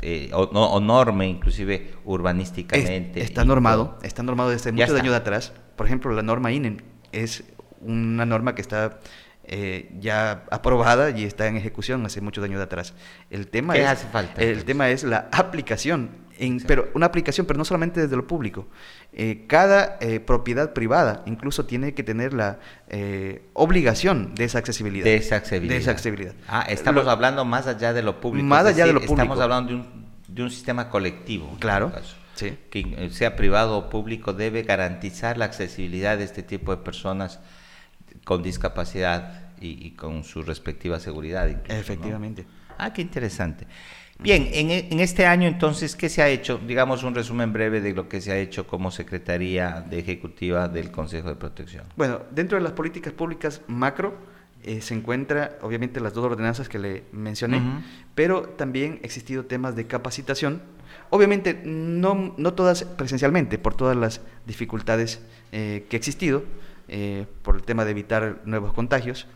eh, 0.00 0.30
o, 0.32 0.80
norme 0.80 1.28
inclusive 1.28 1.94
urbanísticamente. 2.04 3.20
está 3.20 3.44
normado, 3.44 3.98
está 4.02 4.22
normado 4.22 4.50
desde 4.50 4.70
muchos 4.70 4.90
años 4.90 5.10
de 5.10 5.16
atrás. 5.16 5.52
Por 5.82 5.88
ejemplo, 5.88 6.12
la 6.12 6.22
norma 6.22 6.52
INEN 6.52 6.80
es 7.10 7.42
una 7.80 8.24
norma 8.24 8.54
que 8.54 8.62
está 8.62 9.00
eh, 9.42 9.90
ya 9.98 10.44
aprobada 10.52 11.10
y 11.10 11.24
está 11.24 11.48
en 11.48 11.56
ejecución 11.56 12.06
hace 12.06 12.20
muchos 12.20 12.44
años 12.44 12.58
de 12.58 12.62
atrás. 12.62 12.94
El 13.30 13.48
tema 13.48 13.76
es, 13.76 13.84
hace 13.84 14.06
falta? 14.06 14.40
El 14.40 14.64
tema 14.64 14.90
es 14.90 15.02
la 15.02 15.28
aplicación, 15.32 16.10
en, 16.38 16.60
pero 16.60 16.88
una 16.94 17.06
aplicación, 17.06 17.48
pero 17.48 17.58
no 17.58 17.64
solamente 17.64 18.00
desde 18.00 18.14
lo 18.14 18.28
público. 18.28 18.68
Eh, 19.12 19.46
cada 19.48 19.98
propiedad 20.24 20.72
privada 20.72 21.24
incluso 21.26 21.66
tiene 21.66 21.94
que 21.94 22.04
tener 22.04 22.32
la 22.32 22.60
obligación 23.54 24.36
de 24.36 24.44
esa 24.44 24.58
accesibilidad. 24.58 25.04
De 25.04 25.16
esa 25.16 25.34
accesibilidad. 25.34 25.74
De 25.74 25.80
esa 25.80 25.90
accesibilidad. 25.90 26.34
Ah, 26.46 26.64
estamos 26.68 27.08
hablando 27.08 27.44
más 27.44 27.66
allá 27.66 27.92
de 27.92 28.04
lo 28.04 28.20
público. 28.20 28.46
Más 28.46 28.66
allá 28.66 28.86
de 28.86 28.92
lo 28.92 29.00
público. 29.00 29.14
Estamos 29.20 29.40
hablando 29.40 29.70
de 29.70 29.74
un 29.80 30.02
de 30.32 30.42
un 30.42 30.50
sistema 30.50 30.88
colectivo. 30.88 31.56
Claro. 31.58 31.92
Sí. 32.50 32.58
Que 32.70 32.80
eh, 32.80 33.10
sea 33.10 33.36
privado 33.36 33.78
o 33.78 33.90
público 33.90 34.32
debe 34.32 34.62
garantizar 34.62 35.38
la 35.38 35.46
accesibilidad 35.46 36.18
de 36.18 36.24
este 36.24 36.42
tipo 36.42 36.74
de 36.74 36.82
personas 36.82 37.40
con 38.24 38.42
discapacidad 38.42 39.52
y, 39.60 39.92
con 39.92 40.24
su 40.24 40.42
respectiva 40.42 40.98
seguridad. 40.98 41.48
Efectivamente. 41.68 42.44
Ah, 42.78 42.92
qué 42.92 43.02
interesante. 43.02 43.66
Bien, 44.18 44.48
en, 44.52 44.70
en, 44.70 45.00
este 45.00 45.26
año 45.26 45.48
entonces, 45.48 45.96
¿qué 45.96 46.08
se 46.08 46.22
ha 46.22 46.28
hecho? 46.28 46.58
Digamos 46.58 47.02
un 47.02 47.14
resumen 47.14 47.52
breve 47.52 47.80
de 47.80 47.92
lo 47.92 48.08
que 48.08 48.20
se 48.20 48.30
ha 48.30 48.38
hecho 48.38 48.66
como 48.66 48.90
Secretaría 48.90 49.84
de 49.88 49.98
Ejecutiva 49.98 50.68
del 50.68 50.90
Consejo 50.90 51.28
de 51.28 51.36
Protección. 51.36 51.84
Bueno, 51.96 52.22
dentro 52.30 52.58
de 52.58 52.62
las 52.62 52.72
políticas 52.72 53.12
públicas 53.12 53.62
macro, 53.66 54.14
eh, 54.64 54.80
se 54.80 54.94
encuentra 54.94 55.58
obviamente 55.62 55.98
las 55.98 56.14
dos 56.14 56.24
ordenanzas 56.24 56.68
que 56.68 56.78
le 56.78 57.02
mencioné, 57.10 57.60
pero 58.14 58.42
también 58.42 59.00
ha 59.02 59.06
existido 59.06 59.44
temas 59.44 59.74
de 59.74 59.88
capacitación, 59.88 60.62
obviamente 61.10 61.60
no, 61.64 62.34
no 62.36 62.54
todas 62.54 62.84
presencialmente, 62.84 63.58
por 63.58 63.74
todas 63.74 63.96
las 63.96 64.20
dificultades 64.46 65.20
eh, 65.52 65.86
que 65.88 65.96
ha 65.96 65.98
existido, 65.98 66.44
eh, 66.88 67.26
por 67.42 67.56
el 67.56 67.62
tema 67.62 67.84
de 67.84 67.92
evitar 67.92 68.40
nuevos 68.44 68.72
contagios, 68.72 69.26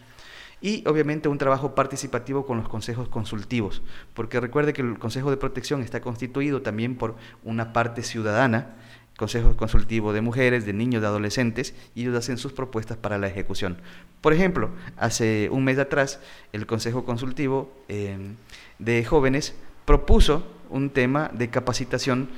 y 0.60 0.82
obviamente 0.88 1.28
un 1.28 1.38
trabajo 1.38 1.74
participativo 1.74 2.46
con 2.46 2.56
los 2.58 2.68
consejos 2.68 3.08
consultivos, 3.08 3.82
porque 4.14 4.40
recuerde 4.40 4.72
que 4.72 4.82
el 4.82 4.98
Consejo 4.98 5.30
de 5.30 5.36
Protección 5.36 5.82
está 5.82 6.00
constituido 6.00 6.62
también 6.62 6.96
por 6.96 7.16
una 7.44 7.72
parte 7.72 8.02
ciudadana, 8.02 8.74
Consejo 9.16 9.56
Consultivo 9.56 10.12
de 10.12 10.20
Mujeres, 10.20 10.66
de 10.66 10.74
Niños, 10.74 11.00
de 11.00 11.08
Adolescentes, 11.08 11.74
y 11.94 12.02
ellos 12.02 12.16
hacen 12.16 12.36
sus 12.36 12.52
propuestas 12.52 12.98
para 12.98 13.16
la 13.18 13.28
ejecución. 13.28 13.78
Por 14.20 14.32
ejemplo, 14.32 14.70
hace 14.96 15.48
un 15.50 15.64
mes 15.64 15.78
atrás, 15.78 16.20
el 16.52 16.66
Consejo 16.66 17.04
Consultivo 17.04 17.72
em, 17.88 18.36
de 18.78 19.04
Jóvenes 19.04 19.54
propuso 19.86 20.46
un 20.70 20.90
tema 20.90 21.30
de 21.32 21.48
capacitación. 21.48 22.28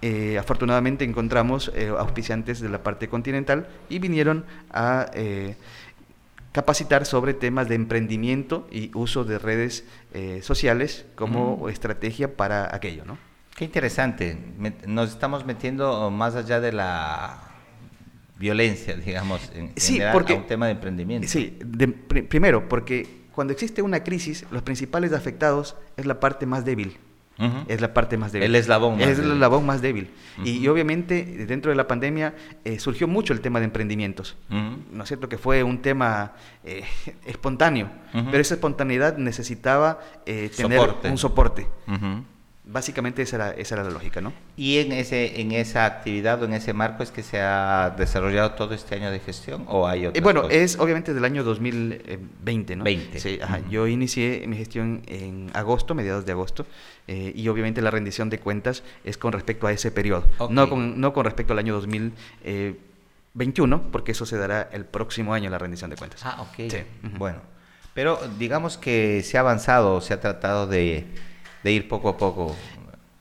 Eh, 0.00 0.38
afortunadamente 0.38 1.04
encontramos 1.04 1.72
eh, 1.74 1.88
auspiciantes 1.88 2.60
de 2.60 2.68
la 2.68 2.82
parte 2.82 3.08
continental 3.08 3.68
y 3.88 3.98
vinieron 3.98 4.44
a 4.70 5.10
eh, 5.12 5.56
capacitar 6.52 7.04
sobre 7.04 7.34
temas 7.34 7.68
de 7.68 7.74
emprendimiento 7.74 8.68
y 8.70 8.90
uso 8.94 9.24
de 9.24 9.38
redes 9.38 9.84
sociales 10.40 11.04
como 11.14 11.68
estrategia 11.68 12.36
para 12.36 12.74
aquello, 12.74 13.04
¿no? 13.04 13.18
Qué 13.54 13.64
interesante. 13.64 14.36
Nos 14.86 15.10
estamos 15.10 15.44
metiendo 15.44 16.10
más 16.10 16.34
allá 16.34 16.60
de 16.60 16.72
la 16.72 17.42
violencia, 18.38 18.96
digamos, 18.96 19.50
en 19.54 19.72
sí, 19.76 20.00
a 20.00 20.16
un 20.16 20.46
tema 20.46 20.66
de 20.66 20.72
emprendimiento. 20.72 21.28
Sí, 21.28 21.58
primero, 22.28 22.68
porque 22.68 23.26
cuando 23.32 23.52
existe 23.52 23.82
una 23.82 24.02
crisis, 24.02 24.44
los 24.50 24.62
principales 24.62 25.12
afectados 25.12 25.76
es 25.96 26.06
la 26.06 26.20
parte 26.20 26.46
más 26.46 26.64
débil. 26.64 26.96
Es 27.68 27.80
la 27.80 27.94
parte 27.94 28.16
más 28.16 28.32
débil. 28.32 28.48
El 28.48 28.54
eslabón 28.56 28.98
más 28.98 29.06
Es 29.06 29.18
el 29.18 29.32
eslabón 29.32 29.64
más 29.64 29.80
débil. 29.80 30.10
y, 30.44 30.66
obviamente 30.68 31.24
dentro 31.46 31.70
de 31.70 31.76
la 31.76 31.86
pandemia 31.86 32.34
eh, 32.64 32.78
surgió 32.80 33.06
mucho 33.06 33.32
el 33.32 33.40
tema 33.40 33.60
de 33.60 33.66
emprendimientos. 33.66 34.36
¿No 34.48 35.02
es 35.02 35.08
cierto? 35.08 35.28
Que 35.28 35.38
fue 35.38 35.62
un 35.62 35.80
tema 35.80 36.32
eh, 36.64 36.84
espontáneo. 37.26 37.90
Pero 38.12 38.38
esa 38.38 38.54
espontaneidad 38.54 39.16
necesitaba 39.18 40.00
eh, 40.26 40.50
tener 40.54 40.80
un 41.04 41.18
soporte. 41.18 41.66
Básicamente 42.70 43.22
esa 43.22 43.36
era, 43.36 43.50
esa 43.52 43.76
era 43.76 43.84
la 43.84 43.90
lógica, 43.90 44.20
¿no? 44.20 44.34
¿Y 44.54 44.76
en, 44.76 44.92
ese, 44.92 45.40
en 45.40 45.52
esa 45.52 45.86
actividad 45.86 46.42
o 46.42 46.44
en 46.44 46.52
ese 46.52 46.74
marco 46.74 47.02
es 47.02 47.10
que 47.10 47.22
se 47.22 47.40
ha 47.40 47.94
desarrollado 47.96 48.52
todo 48.52 48.74
este 48.74 48.94
año 48.94 49.10
de 49.10 49.20
gestión 49.20 49.64
o 49.68 49.88
hay 49.88 50.04
otras 50.04 50.20
eh, 50.20 50.22
Bueno, 50.22 50.50
es 50.50 50.78
obviamente 50.78 51.14
del 51.14 51.24
año 51.24 51.44
2020, 51.44 52.76
¿no? 52.76 52.84
20. 52.84 53.20
Sí, 53.20 53.38
Yo 53.70 53.86
inicié 53.86 54.44
mi 54.46 54.58
gestión 54.58 55.00
en 55.06 55.50
agosto, 55.54 55.94
mediados 55.94 56.26
de 56.26 56.32
agosto, 56.32 56.66
eh, 57.06 57.32
y 57.34 57.48
obviamente 57.48 57.80
la 57.80 57.90
rendición 57.90 58.28
de 58.28 58.38
cuentas 58.38 58.82
es 59.02 59.16
con 59.16 59.32
respecto 59.32 59.66
a 59.66 59.72
ese 59.72 59.90
periodo, 59.90 60.26
no, 60.50 60.68
con, 60.68 61.00
no 61.00 61.14
con 61.14 61.24
respecto 61.24 61.54
al 61.54 61.60
año 61.60 61.72
2021, 61.72 63.76
eh, 63.76 63.80
porque 63.90 64.12
eso 64.12 64.26
se 64.26 64.36
dará 64.36 64.68
el 64.72 64.84
próximo 64.84 65.32
año 65.32 65.48
la 65.48 65.56
rendición 65.56 65.88
de 65.88 65.96
cuentas. 65.96 66.20
Ah, 66.22 66.42
ok. 66.42 66.70
Sí. 66.70 66.80
Bueno, 67.16 67.38
pero 67.94 68.20
digamos 68.38 68.76
que 68.76 69.22
se 69.22 69.38
ha 69.38 69.40
avanzado, 69.40 70.02
se 70.02 70.12
ha 70.12 70.20
tratado 70.20 70.66
de 70.66 71.06
de 71.62 71.72
ir 71.72 71.88
poco 71.88 72.08
a 72.08 72.16
poco 72.16 72.56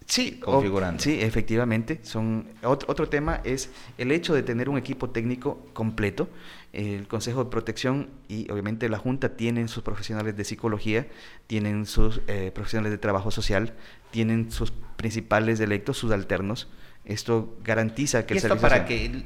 sí, 0.08 0.40
configurando. 0.40 1.02
sí, 1.02 1.20
efectivamente. 1.22 2.00
Son, 2.04 2.48
otro, 2.64 2.90
otro, 2.92 3.10
tema 3.10 3.42
es 3.44 3.70
el 3.98 4.12
hecho 4.12 4.34
de 4.34 4.44
tener 4.44 4.70
un 4.70 4.78
equipo 4.78 5.10
técnico 5.10 5.66
completo. 5.74 6.30
El 6.74 7.08
Consejo 7.08 7.44
de 7.44 7.50
Protección 7.50 8.10
y 8.28 8.50
obviamente 8.52 8.90
la 8.90 8.98
Junta 8.98 9.36
tienen 9.36 9.68
sus 9.68 9.84
profesionales 9.84 10.36
de 10.36 10.44
psicología, 10.44 11.08
tienen 11.48 11.86
sus 11.86 12.22
eh, 12.28 12.52
profesionales 12.54 12.92
de 12.92 12.98
trabajo 12.98 13.32
social, 13.32 13.74
tienen 14.12 14.52
sus 14.52 14.72
principales 14.96 15.60
electos, 15.60 15.98
sus 15.98 16.12
alternos. 16.12 16.68
Esto 17.06 17.58
garantiza 17.64 18.26
que 18.26 18.34
¿Y 18.34 18.38
el 18.38 18.44
esto 18.44 18.58
para 18.58 18.86
que, 18.86 19.24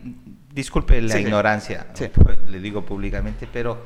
disculpe 0.53 1.01
la 1.01 1.19
ignorancia, 1.19 1.87
le 2.47 2.59
digo 2.59 2.85
públicamente, 2.85 3.47
pero 3.51 3.81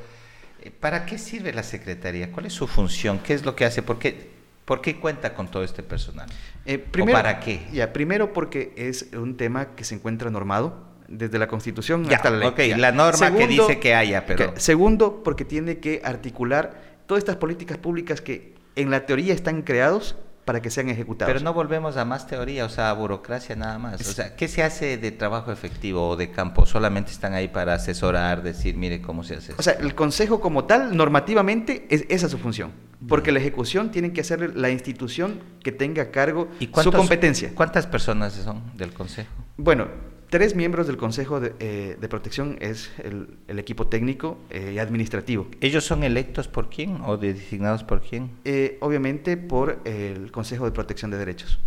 eh, 0.61 0.69
¿para 0.69 1.05
qué 1.05 1.17
sirve 1.17 1.53
la 1.53 1.63
Secretaría? 1.63 2.31
¿Cuál 2.31 2.47
es 2.47 2.53
su 2.53 2.67
función? 2.67 3.19
¿Qué 3.19 3.33
es 3.33 3.45
lo 3.45 3.55
que 3.55 3.63
hace? 3.63 3.81
Porque 3.81 4.34
¿Por 4.65 4.81
qué 4.81 4.99
cuenta 4.99 5.33
con 5.35 5.49
todo 5.49 5.63
este 5.63 5.83
personal? 5.83 6.27
Eh, 6.65 6.79
primero, 6.79 7.17
¿O 7.17 7.21
para 7.21 7.39
qué? 7.39 7.67
Ya, 7.71 7.93
primero 7.93 8.33
porque 8.33 8.73
es 8.75 9.07
un 9.13 9.37
tema 9.37 9.75
que 9.75 9.83
se 9.83 9.95
encuentra 9.95 10.31
normado 10.31 10.85
desde 11.07 11.37
la 11.37 11.47
Constitución 11.47 12.11
hasta 12.11 12.31
la 12.31 12.37
ley. 12.37 12.47
Ok, 12.47 12.59
la 12.77 12.91
norma 12.91 13.31
que 13.31 13.47
dice 13.47 13.79
que 13.79 13.93
haya, 13.93 14.25
pero... 14.25 14.53
segundo, 14.57 15.23
porque 15.23 15.45
tiene 15.45 15.77
que 15.77 16.01
articular 16.03 16.81
todas 17.05 17.19
estas 17.19 17.35
políticas 17.35 17.77
públicas 17.77 18.21
que 18.21 18.55
en 18.75 18.89
la 18.89 19.05
teoría 19.05 19.33
están 19.33 19.61
creados 19.61 20.15
para 20.45 20.61
que 20.61 20.69
sean 20.69 20.89
ejecutados. 20.89 21.33
Pero 21.33 21.43
no 21.43 21.53
volvemos 21.53 21.97
a 21.97 22.05
más 22.05 22.27
teoría, 22.27 22.65
o 22.65 22.69
sea, 22.69 22.91
a 22.91 22.93
burocracia 22.93 23.55
nada 23.55 23.79
más. 23.79 23.99
O 24.01 24.13
sea, 24.13 24.35
¿qué 24.35 24.47
se 24.47 24.61
hace 24.61 24.97
de 24.97 25.11
trabajo 25.11 25.51
efectivo 25.51 26.09
o 26.09 26.15
de 26.15 26.29
campo? 26.29 26.67
¿Solamente 26.67 27.11
están 27.11 27.33
ahí 27.33 27.47
para 27.47 27.73
asesorar, 27.73 28.43
decir, 28.43 28.77
mire 28.77 29.01
cómo 29.01 29.23
se 29.23 29.35
hace? 29.35 29.53
O 29.57 29.61
sea, 29.63 29.73
el 29.73 29.95
Consejo 29.95 30.39
como 30.39 30.65
tal, 30.65 30.95
normativamente, 30.95 31.87
es, 31.89 32.05
esa 32.09 32.27
es 32.27 32.31
su 32.31 32.37
función. 32.37 32.71
Porque 33.07 33.31
la 33.31 33.39
ejecución 33.39 33.91
tiene 33.91 34.13
que 34.13 34.21
hacer 34.21 34.55
la 34.55 34.69
institución 34.69 35.39
que 35.63 35.71
tenga 35.71 36.03
a 36.03 36.11
cargo 36.11 36.47
¿Y 36.59 36.69
su 36.81 36.91
competencia. 36.91 37.51
¿Cuántas 37.53 37.87
personas 37.87 38.33
son 38.33 38.63
del 38.75 38.93
Consejo? 38.93 39.29
Bueno, 39.57 39.87
tres 40.29 40.55
miembros 40.55 40.87
del 40.87 40.97
Consejo 40.97 41.39
de, 41.39 41.53
eh, 41.59 42.07
Protección 42.09 42.57
es 42.61 42.91
el, 43.03 43.59
equipo 43.59 43.87
técnico 43.87 44.37
eh, 44.49 44.73
y 44.75 44.79
administrativo. 44.79 45.47
¿Ellos 45.61 45.85
son 45.85 46.03
electos 46.03 46.47
por 46.47 46.69
quién 46.69 47.01
o 47.05 47.17
designados 47.17 47.83
por 47.83 48.01
quién? 48.01 48.31
Eh, 48.43 48.77
obviamente 48.81 49.37
por 49.37 49.79
el 49.85 50.31
Consejo 50.31 50.65
de 50.65 50.71
Protección 50.71 51.11
de 51.11 51.17
Derechos. 51.17 51.59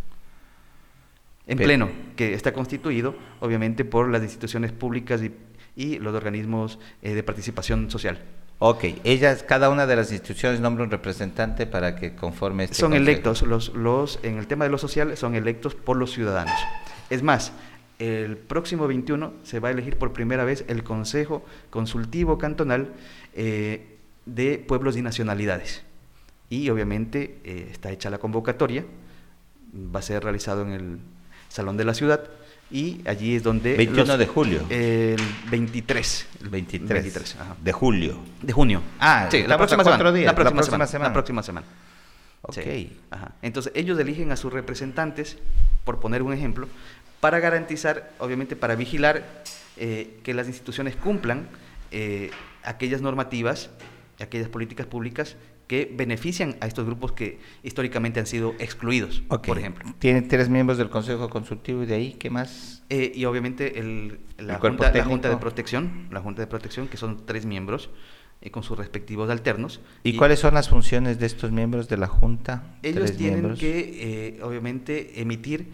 En 1.47 1.57
pleno, 1.57 1.89
que 2.15 2.35
está 2.35 2.53
constituido 2.53 3.15
obviamente 3.41 3.87
por 3.87 4.11
las 4.11 4.23
instituciones 4.23 4.71
públicas 4.71 5.23
y, 5.23 5.33
y 5.77 5.99
los 5.99 6.15
organismos 6.15 6.79
de 7.01 7.23
participación 7.23 7.91
social. 7.91 8.21
Ok, 8.61 8.85
ellas, 9.05 9.45
cada 9.45 9.71
una 9.71 9.87
de 9.87 9.95
las 9.95 10.11
instituciones 10.11 10.59
nombra 10.59 10.83
un 10.83 10.91
representante 10.91 11.65
para 11.65 11.95
que 11.95 12.17
conforme 12.17 12.65
este 12.65 12.75
Son 12.75 12.93
electos, 12.93 13.43
los, 13.43 13.73
los, 13.75 14.19
en 14.25 14.37
el 14.37 14.49
tema 14.49 14.65
de 14.65 14.71
lo 14.71 14.79
social 14.79 15.17
son 15.17 15.37
electos 15.37 15.77
por 15.77 15.97
los 15.97 16.13
ciudadanos. 16.13 16.61
Es 17.09 17.23
más, 17.23 17.53
el 18.01 18.37
próximo 18.37 18.89
21 18.89 19.33
se 19.45 19.61
va 19.61 19.69
a 19.69 19.71
elegir 19.71 19.97
por 19.97 20.13
primera 20.13 20.45
vez 20.45 20.65
el 20.67 20.83
Consejo 20.83 21.45
Consultivo 21.71 22.37
Cantonal 22.37 22.93
eh, 23.35 23.99
de 24.27 24.59
Pueblos 24.59 24.97
y 24.97 25.03
Nacionalidades. 25.03 25.85
Y 26.51 26.69
obviamente 26.71 27.39
eh, 27.45 27.69
está 27.71 27.93
hecha 27.93 28.11
la 28.11 28.19
convocatoria, 28.19 28.85
va 29.73 30.01
a 30.01 30.03
ser 30.03 30.25
realizado 30.25 30.63
en 30.63 30.73
el 30.73 30.99
Salón 31.49 31.77
de 31.77 31.85
la 31.85 31.95
Ciudad 31.95 32.29
y 32.71 33.01
allí 33.07 33.37
es 33.37 33.43
donde... 33.43 33.77
21 33.77 34.19
de 34.19 34.27
julio. 34.27 34.63
El 34.69 35.21
23. 35.51 36.27
El 36.43 36.49
23. 36.51 37.37
de 37.63 37.73
julio. 37.73 38.19
De 38.43 38.53
junio. 38.53 38.83
Ah, 39.01 39.29
sí, 39.31 39.45
la 39.47 39.57
próxima, 39.57 39.85
semana, 39.85 40.13
días, 40.13 40.27
la 40.27 40.35
próxima, 40.35 40.87
semana, 40.87 41.09
La 41.09 41.13
próxima 41.13 41.43
semana. 41.43 41.67
Ok. 42.43 42.59
Entonces 43.43 43.73
ellos 43.75 43.99
eligen 43.99 44.33
a 44.33 44.37
sus 44.37 44.53
representantes, 44.53 45.39
por 45.85 45.99
poner 45.99 46.23
un 46.23 46.33
ejemplo, 46.33 46.69
para 47.21 47.41
garantizar, 47.41 48.13
obviamente 48.19 48.55
para 48.55 48.77
vigilar 48.77 49.43
eh, 49.77 50.21
que 50.23 50.35
las 50.35 50.47
instituciones 50.47 50.95
cumplan 50.95 51.49
eh, 51.91 52.31
aquellas 52.63 53.01
normativas, 53.01 53.71
aquellas 54.21 54.49
políticas 54.49 54.87
públicas 54.87 55.37
que 55.69 55.93
benefician 55.95 56.57
a 56.61 56.67
estos 56.67 56.87
grupos 56.87 57.13
que 57.13 57.39
históricamente 57.63 58.19
han 58.19 58.27
sido 58.27 58.55
excluidos, 58.59 59.23
por 59.29 59.59
ejemplo. 59.59 59.85
Tiene 59.99 60.23
tres 60.23 60.49
miembros 60.49 60.79
del 60.79 60.89
Consejo 60.89 61.29
Consultivo 61.29 61.83
y 61.83 61.87
de 61.87 61.95
ahí, 61.95 62.13
¿qué 62.15 62.31
más? 62.31 62.83
Eh, 62.89 63.13
y 63.15 63.27
obviamente 63.27 63.79
el, 63.79 64.19
la, 64.39 64.59
junta, 64.59 64.91
la, 64.91 65.05
junta, 65.05 65.29
de 65.29 65.37
Protección, 65.37 66.09
la 66.11 66.21
Junta 66.21 66.41
de 66.41 66.47
Protección, 66.47 66.89
que 66.89 66.97
son 66.97 67.27
tres 67.27 67.45
miembros 67.45 67.91
con 68.51 68.63
sus 68.63 68.79
respectivos 68.79 69.29
alternos. 69.31 69.81
¿Y, 70.05 70.17
cuáles 70.17 70.39
son 70.39 70.55
las 70.55 70.69
funciones 70.71 71.19
de 71.19 71.27
estos 71.27 71.53
miembros 71.53 71.89
de 71.89 71.99
la 71.99 72.07
Junta? 72.07 72.79
Ellos 72.83 73.17
tienen 73.17 73.55
que, 73.55 74.41
obviamente, 74.43 75.21
emitir 75.21 75.67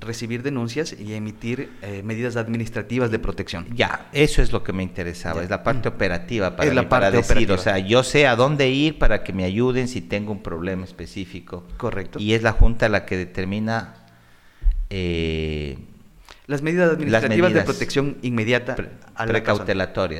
recibir 0.00 0.42
denuncias 0.42 0.94
y 0.98 1.14
emitir 1.14 1.70
eh, 1.82 2.02
medidas 2.02 2.36
administrativas 2.36 3.10
de 3.10 3.18
protección. 3.18 3.66
Ya, 3.74 4.08
eso 4.12 4.42
es 4.42 4.52
lo 4.52 4.62
que 4.62 4.72
me 4.72 4.82
interesaba, 4.82 5.42
es 5.42 5.50
la 5.50 5.62
parte 5.62 5.88
operativa 5.88 6.56
para, 6.56 6.72
la 6.72 6.88
parte 6.88 7.16
decir, 7.16 7.50
o 7.52 7.58
sea, 7.58 7.78
yo 7.78 8.02
sé 8.02 8.26
a 8.26 8.36
dónde 8.36 8.68
ir 8.70 8.98
para 8.98 9.22
que 9.22 9.32
me 9.32 9.44
ayuden 9.44 9.88
si 9.88 10.00
tengo 10.00 10.32
un 10.32 10.42
problema 10.42 10.84
específico. 10.84 11.64
Correcto. 11.76 12.18
Y 12.18 12.34
es 12.34 12.42
la 12.42 12.52
Junta 12.52 12.88
la 12.88 13.04
que 13.04 13.16
determina... 13.16 13.94
Eh, 14.90 15.78
las 16.46 16.60
medidas 16.60 16.92
administrativas 16.92 17.54
de 17.54 17.62
protección 17.62 18.18
inmediata 18.22 18.76
a 19.14 19.26
la. 19.26 19.38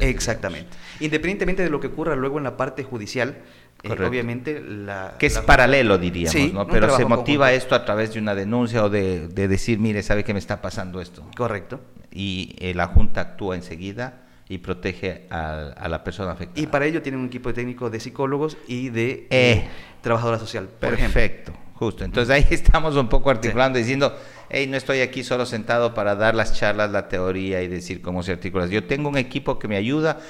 Exactamente. 0.00 0.70
Independientemente 1.00 1.62
de 1.62 1.70
lo 1.70 1.80
que 1.80 1.88
ocurra 1.88 2.14
luego 2.14 2.38
en 2.38 2.44
la 2.44 2.56
parte 2.56 2.84
judicial, 2.84 3.38
eh, 3.82 4.04
obviamente 4.04 4.60
la... 4.60 5.16
Que 5.18 5.26
es 5.26 5.38
paralelo, 5.38 5.98
diríamos, 5.98 6.52
¿no? 6.52 6.66
Pero 6.66 6.96
se 6.96 7.04
motiva 7.04 7.52
esto 7.52 7.74
a 7.74 7.84
través 7.84 8.14
de 8.14 8.20
una 8.20 8.34
denuncia 8.34 8.84
o 8.84 8.90
de, 8.90 9.28
decir, 9.28 9.78
mire, 9.78 10.02
¿sabe 10.02 10.24
que 10.24 10.32
me 10.32 10.38
está 10.38 10.62
pasando 10.62 11.00
esto? 11.00 11.24
Correcto. 11.36 11.80
Y 12.10 12.54
eh, 12.58 12.74
la 12.74 12.86
Junta 12.86 13.20
actúa 13.20 13.56
enseguida 13.56 14.22
y 14.48 14.58
protege 14.58 15.26
a, 15.30 15.88
la 15.88 16.04
persona 16.04 16.32
afectada. 16.32 16.62
Y 16.62 16.66
para 16.66 16.86
ello 16.86 17.02
tienen 17.02 17.20
un 17.20 17.26
equipo 17.26 17.52
técnico 17.54 17.88
de 17.90 18.00
psicólogos 18.00 18.58
y 18.68 18.90
de 18.90 19.26
eh, 19.30 19.64
trabajadora 20.02 20.38
social, 20.38 20.68
por 20.68 20.96
Perfecto, 20.96 21.52
justo. 21.74 22.04
Entonces 22.04 22.34
ahí 22.34 22.46
estamos 22.54 22.96
un 22.96 23.08
poco 23.08 23.30
articulando, 23.30 23.78
diciendo, 23.78 24.14
hey, 24.50 24.66
no 24.66 24.76
estoy 24.76 25.00
aquí 25.00 25.24
solo 25.24 25.46
sentado 25.46 25.94
para 25.94 26.14
dar 26.16 26.34
las 26.34 26.52
charlas, 26.52 26.90
la 26.90 27.08
teoría 27.08 27.62
y 27.62 27.68
decir 27.68 28.02
cómo 28.02 28.22
se 28.22 28.32
articula. 28.32 28.66
Yo 28.66 28.84
tengo 28.84 29.08
un 29.08 29.16
equipo 29.16 29.58
que 29.58 29.68
me 29.68 29.76
ayuda 29.76 30.20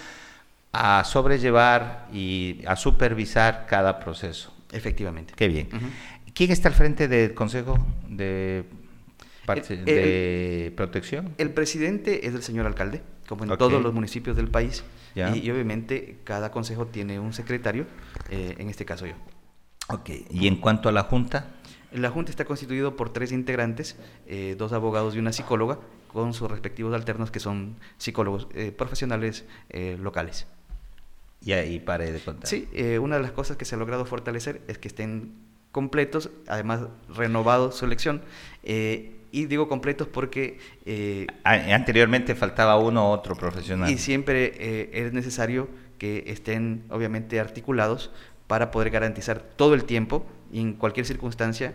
a 0.72 1.04
sobrellevar 1.04 2.08
y 2.12 2.62
a 2.66 2.76
supervisar 2.76 3.66
cada 3.68 4.00
proceso. 4.00 4.52
Efectivamente. 4.72 5.34
Qué 5.36 5.48
bien. 5.48 5.68
¿Quién 6.34 6.50
está 6.50 6.68
al 6.68 6.74
frente 6.74 7.08
del 7.08 7.34
Consejo 7.34 7.78
de, 8.08 8.64
de 9.46 10.72
Protección? 10.74 11.34
El 11.36 11.50
presidente 11.50 12.26
es 12.26 12.34
el 12.34 12.42
señor 12.42 12.66
alcalde, 12.66 13.02
como 13.28 13.44
en 13.44 13.56
todos 13.58 13.82
los 13.82 13.92
municipios 13.92 14.36
del 14.36 14.48
país. 14.48 14.82
Y, 15.14 15.50
obviamente 15.50 16.18
cada 16.24 16.50
consejo 16.50 16.86
tiene 16.86 17.20
un 17.20 17.34
secretario, 17.34 17.86
eh, 18.30 18.54
en 18.58 18.70
este 18.70 18.84
caso 18.84 19.06
yo. 19.06 19.14
Ok. 19.88 20.10
¿Y 20.30 20.46
en 20.46 20.56
cuanto 20.56 20.88
a 20.88 20.92
la 20.92 21.02
Junta? 21.02 21.48
La 21.92 22.10
Junta 22.10 22.30
está 22.30 22.46
constituido 22.46 22.96
por 22.96 23.12
tres 23.12 23.30
integrantes, 23.30 23.98
eh, 24.26 24.54
dos 24.56 24.72
abogados 24.72 25.14
y 25.14 25.18
una 25.18 25.32
psicóloga, 25.32 25.78
con 26.08 26.32
sus 26.32 26.50
respectivos 26.50 26.94
alternos 26.94 27.30
que 27.30 27.40
son 27.40 27.76
psicólogos 27.98 28.48
eh, 28.54 28.72
profesionales 28.72 29.44
locales. 29.98 30.46
Y 31.44 31.52
ahí 31.52 31.80
pare 31.80 32.12
de 32.12 32.20
contar. 32.20 32.48
Sí, 32.48 32.68
eh, 32.72 32.98
una 32.98 33.16
de 33.16 33.22
las 33.22 33.32
cosas 33.32 33.56
que 33.56 33.64
se 33.64 33.74
ha 33.74 33.78
logrado 33.78 34.04
fortalecer 34.04 34.62
es 34.68 34.78
que 34.78 34.88
estén 34.88 35.32
completos, 35.72 36.30
además 36.46 36.82
renovado 37.08 37.72
su 37.72 37.84
elección. 37.84 38.22
Eh, 38.62 39.16
y 39.32 39.46
digo 39.46 39.68
completos 39.68 40.08
porque... 40.08 40.58
Eh, 40.84 41.26
anteriormente 41.44 42.34
faltaba 42.34 42.76
uno 42.76 43.08
u 43.08 43.12
otro 43.12 43.34
profesional. 43.34 43.90
Y 43.90 43.98
siempre 43.98 44.90
es 44.92 45.12
necesario 45.12 45.68
que 45.98 46.24
estén 46.26 46.84
obviamente 46.90 47.40
articulados 47.40 48.10
para 48.46 48.70
poder 48.70 48.90
garantizar 48.90 49.40
todo 49.40 49.74
el 49.74 49.84
tiempo 49.84 50.26
y 50.52 50.60
en 50.60 50.74
cualquier 50.74 51.06
circunstancia 51.06 51.72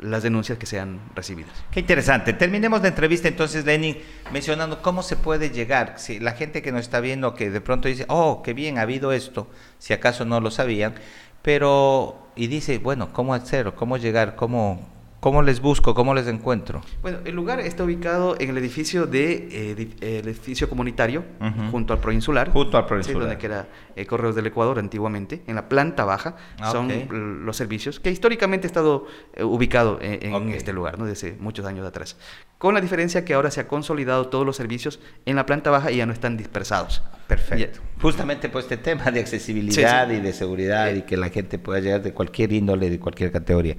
las 0.00 0.22
denuncias 0.22 0.58
que 0.58 0.66
sean 0.66 1.00
recibidas. 1.14 1.52
Qué 1.70 1.80
interesante. 1.80 2.32
Terminemos 2.32 2.82
la 2.82 2.88
entrevista 2.88 3.28
entonces, 3.28 3.64
Lenin, 3.64 3.98
mencionando 4.32 4.82
cómo 4.82 5.02
se 5.02 5.16
puede 5.16 5.50
llegar. 5.50 5.94
Si 5.98 6.18
la 6.18 6.32
gente 6.32 6.62
que 6.62 6.72
nos 6.72 6.82
está 6.82 7.00
viendo, 7.00 7.34
que 7.34 7.50
de 7.50 7.60
pronto 7.60 7.88
dice, 7.88 8.04
oh, 8.08 8.42
qué 8.42 8.52
bien, 8.52 8.78
ha 8.78 8.82
habido 8.82 9.12
esto, 9.12 9.48
si 9.78 9.92
acaso 9.92 10.24
no 10.24 10.40
lo 10.40 10.50
sabían, 10.50 10.94
pero, 11.42 12.28
y 12.36 12.46
dice, 12.46 12.78
bueno, 12.78 13.12
¿cómo 13.12 13.34
hacer? 13.34 13.72
¿Cómo 13.74 13.96
llegar? 13.96 14.36
¿Cómo, 14.36 14.80
¿Cómo 15.22 15.40
les 15.40 15.60
busco? 15.60 15.94
¿Cómo 15.94 16.14
les 16.14 16.26
encuentro? 16.26 16.80
Bueno, 17.00 17.18
el 17.24 17.36
lugar 17.36 17.60
está 17.60 17.84
ubicado 17.84 18.34
en 18.40 18.50
el 18.50 18.58
edificio 18.58 19.06
de 19.06 19.48
eh, 19.52 20.18
el 20.18 20.26
edificio 20.26 20.68
comunitario, 20.68 21.24
junto 21.70 21.92
al 21.92 22.00
Proinsular. 22.00 22.50
Junto 22.50 22.76
al 22.76 22.86
Proinsular. 22.86 23.20
donde 23.20 23.38
queda 23.38 23.68
eh, 23.94 24.04
Correos 24.04 24.34
del 24.34 24.48
Ecuador 24.48 24.80
antiguamente, 24.80 25.44
en 25.46 25.54
la 25.54 25.68
planta 25.68 26.04
baja, 26.04 26.34
ah, 26.58 26.72
son 26.72 27.46
los 27.46 27.56
servicios, 27.56 28.00
que 28.00 28.10
históricamente 28.10 28.66
ha 28.66 28.70
estado 28.70 29.06
eh, 29.34 29.44
ubicado 29.44 30.00
en, 30.02 30.48
este 30.48 30.72
lugar, 30.72 30.98
¿no? 30.98 31.06
Desde 31.06 31.36
muchos 31.38 31.66
años 31.66 31.86
atrás. 31.86 32.16
Con 32.58 32.74
la 32.74 32.80
diferencia 32.80 33.24
que 33.24 33.34
ahora 33.34 33.52
se 33.52 33.60
ha 33.60 33.68
consolidado 33.68 34.26
todos 34.26 34.44
los 34.44 34.56
servicios 34.56 34.98
en 35.24 35.36
la 35.36 35.46
planta 35.46 35.70
baja 35.70 35.92
y 35.92 35.98
ya 35.98 36.06
no 36.06 36.12
están 36.12 36.36
dispersados. 36.36 37.00
Perfecto. 37.28 37.78
Justamente 38.00 38.48
por 38.48 38.62
este 38.62 38.76
tema 38.76 39.12
de 39.12 39.20
accesibilidad 39.20 40.10
y 40.10 40.18
de 40.18 40.32
seguridad 40.32 40.92
y 40.92 41.02
que 41.02 41.16
la 41.16 41.28
gente 41.28 41.60
pueda 41.60 41.78
llegar 41.78 42.02
de 42.02 42.12
cualquier 42.12 42.52
índole, 42.52 42.90
de 42.90 42.98
cualquier 42.98 43.30
categoría. 43.30 43.76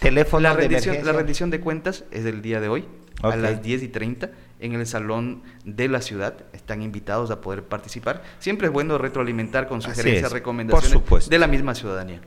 Teléfono 0.00 0.42
la 0.42 0.54
rendición, 0.54 1.04
La 1.04 1.12
rendición 1.12 1.50
de 1.50 1.60
cuentas 1.60 2.04
es 2.10 2.24
del 2.24 2.42
día 2.42 2.60
de 2.60 2.68
hoy, 2.68 2.86
a 3.22 3.36
las 3.36 3.62
10 3.62 3.82
y 3.82 3.88
30, 3.88 4.30
en 4.60 4.72
el 4.74 4.86
salón 4.86 5.42
de 5.64 5.88
la 5.88 6.00
ciudad. 6.00 6.46
Están 6.52 6.82
invitados 6.82 7.30
a 7.30 7.40
poder 7.40 7.64
participar. 7.64 8.22
Siempre 8.38 8.68
es 8.68 8.72
bueno 8.72 8.96
retroalimentar 8.98 9.68
con 9.68 9.82
sugerencias, 9.82 10.32
recomendaciones 10.32 11.28
de 11.28 11.38
la 11.38 11.46
misma 11.46 11.74
ciudadanía. 11.74 12.20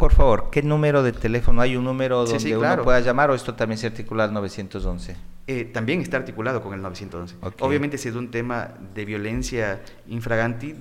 Por 0.00 0.14
favor, 0.14 0.48
¿qué 0.50 0.62
número 0.62 1.02
de 1.02 1.12
teléfono? 1.12 1.60
¿Hay 1.60 1.76
un 1.76 1.84
número 1.84 2.24
donde 2.24 2.56
uno 2.56 2.82
pueda 2.82 3.00
llamar 3.00 3.30
o 3.30 3.34
esto 3.34 3.54
también 3.54 3.76
se 3.76 3.86
articula 3.86 4.24
al 4.24 4.32
911? 4.32 5.14
Eh, 5.46 5.66
también 5.66 6.00
está 6.00 6.16
articulado 6.16 6.62
con 6.62 6.72
el 6.72 6.80
911. 6.80 7.36
Obviamente 7.60 7.98
si 7.98 8.08
es 8.08 8.14
un 8.14 8.30
tema 8.30 8.70
de 8.94 9.04
violencia 9.04 9.82
infraganti, 10.08 10.74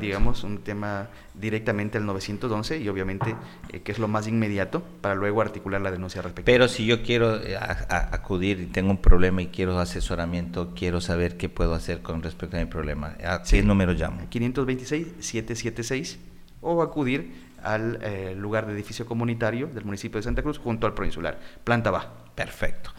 digamos, 0.00 0.42
un 0.42 0.64
tema 0.64 1.06
directamente 1.34 1.98
al 1.98 2.06
911 2.06 2.80
y 2.80 2.88
obviamente 2.88 3.36
eh, 3.72 3.82
que 3.82 3.92
es 3.92 4.00
lo 4.00 4.08
más 4.08 4.26
inmediato 4.26 4.82
para 5.00 5.14
luego 5.14 5.40
articular 5.40 5.80
la 5.80 5.92
denuncia 5.92 6.20
respectiva. 6.20 6.52
Pero 6.52 6.66
si 6.66 6.84
yo 6.84 7.04
quiero 7.04 7.40
eh, 7.44 7.56
acudir 7.56 8.58
y 8.58 8.66
tengo 8.66 8.90
un 8.90 8.98
problema 8.98 9.40
y 9.40 9.46
quiero 9.46 9.78
asesoramiento, 9.78 10.74
quiero 10.74 11.00
saber 11.00 11.36
qué 11.36 11.48
puedo 11.48 11.74
hacer 11.74 12.02
con 12.02 12.24
respecto 12.24 12.56
a 12.56 12.60
mi 12.60 12.66
problema, 12.66 13.14
¿a 13.24 13.44
qué 13.44 13.62
número 13.62 13.92
llamo? 13.92 14.22
526-776 14.32 16.33
o 16.64 16.82
acudir 16.82 17.44
al 17.62 17.98
lugar 18.36 18.66
de 18.66 18.72
edificio 18.72 19.06
comunitario 19.06 19.68
del 19.68 19.84
municipio 19.84 20.18
de 20.18 20.24
Santa 20.24 20.42
Cruz 20.42 20.58
junto 20.58 20.86
al 20.86 20.94
proinsular, 20.94 21.38
planta 21.62 21.90
baja. 21.90 22.10
Perfecto. 22.34 22.90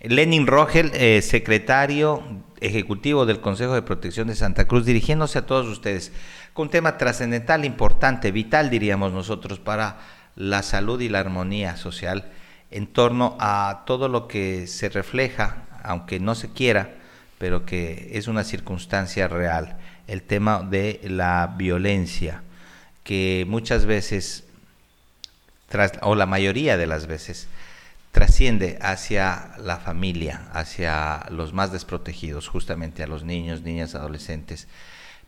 Lenin 0.00 0.46
Rogel, 0.46 0.92
eh, 0.94 1.22
secretario 1.22 2.22
ejecutivo 2.60 3.26
del 3.26 3.40
Consejo 3.40 3.74
de 3.74 3.82
Protección 3.82 4.28
de 4.28 4.36
Santa 4.36 4.66
Cruz, 4.66 4.84
dirigiéndose 4.84 5.40
a 5.40 5.46
todos 5.46 5.66
ustedes 5.66 6.12
con 6.52 6.66
un 6.66 6.70
tema 6.70 6.98
trascendental, 6.98 7.64
importante, 7.64 8.30
vital, 8.30 8.70
diríamos 8.70 9.12
nosotros, 9.12 9.58
para 9.58 9.98
la 10.36 10.62
salud 10.62 11.00
y 11.00 11.08
la 11.08 11.18
armonía 11.18 11.76
social 11.76 12.30
en 12.70 12.86
torno 12.86 13.36
a 13.40 13.82
todo 13.86 14.08
lo 14.08 14.28
que 14.28 14.66
se 14.68 14.88
refleja, 14.88 15.64
aunque 15.82 16.20
no 16.20 16.34
se 16.34 16.52
quiera, 16.52 16.94
pero 17.38 17.64
que 17.64 18.10
es 18.12 18.28
una 18.28 18.44
circunstancia 18.44 19.26
real, 19.26 19.78
el 20.06 20.22
tema 20.22 20.62
de 20.62 21.00
la 21.04 21.54
violencia, 21.56 22.42
que 23.08 23.46
muchas 23.48 23.86
veces, 23.86 24.44
o 26.02 26.14
la 26.14 26.26
mayoría 26.26 26.76
de 26.76 26.86
las 26.86 27.06
veces, 27.06 27.48
trasciende 28.12 28.78
hacia 28.82 29.52
la 29.56 29.78
familia, 29.78 30.42
hacia 30.52 31.24
los 31.30 31.54
más 31.54 31.72
desprotegidos, 31.72 32.48
justamente 32.48 33.02
a 33.02 33.06
los 33.06 33.24
niños, 33.24 33.62
niñas, 33.62 33.94
adolescentes, 33.94 34.68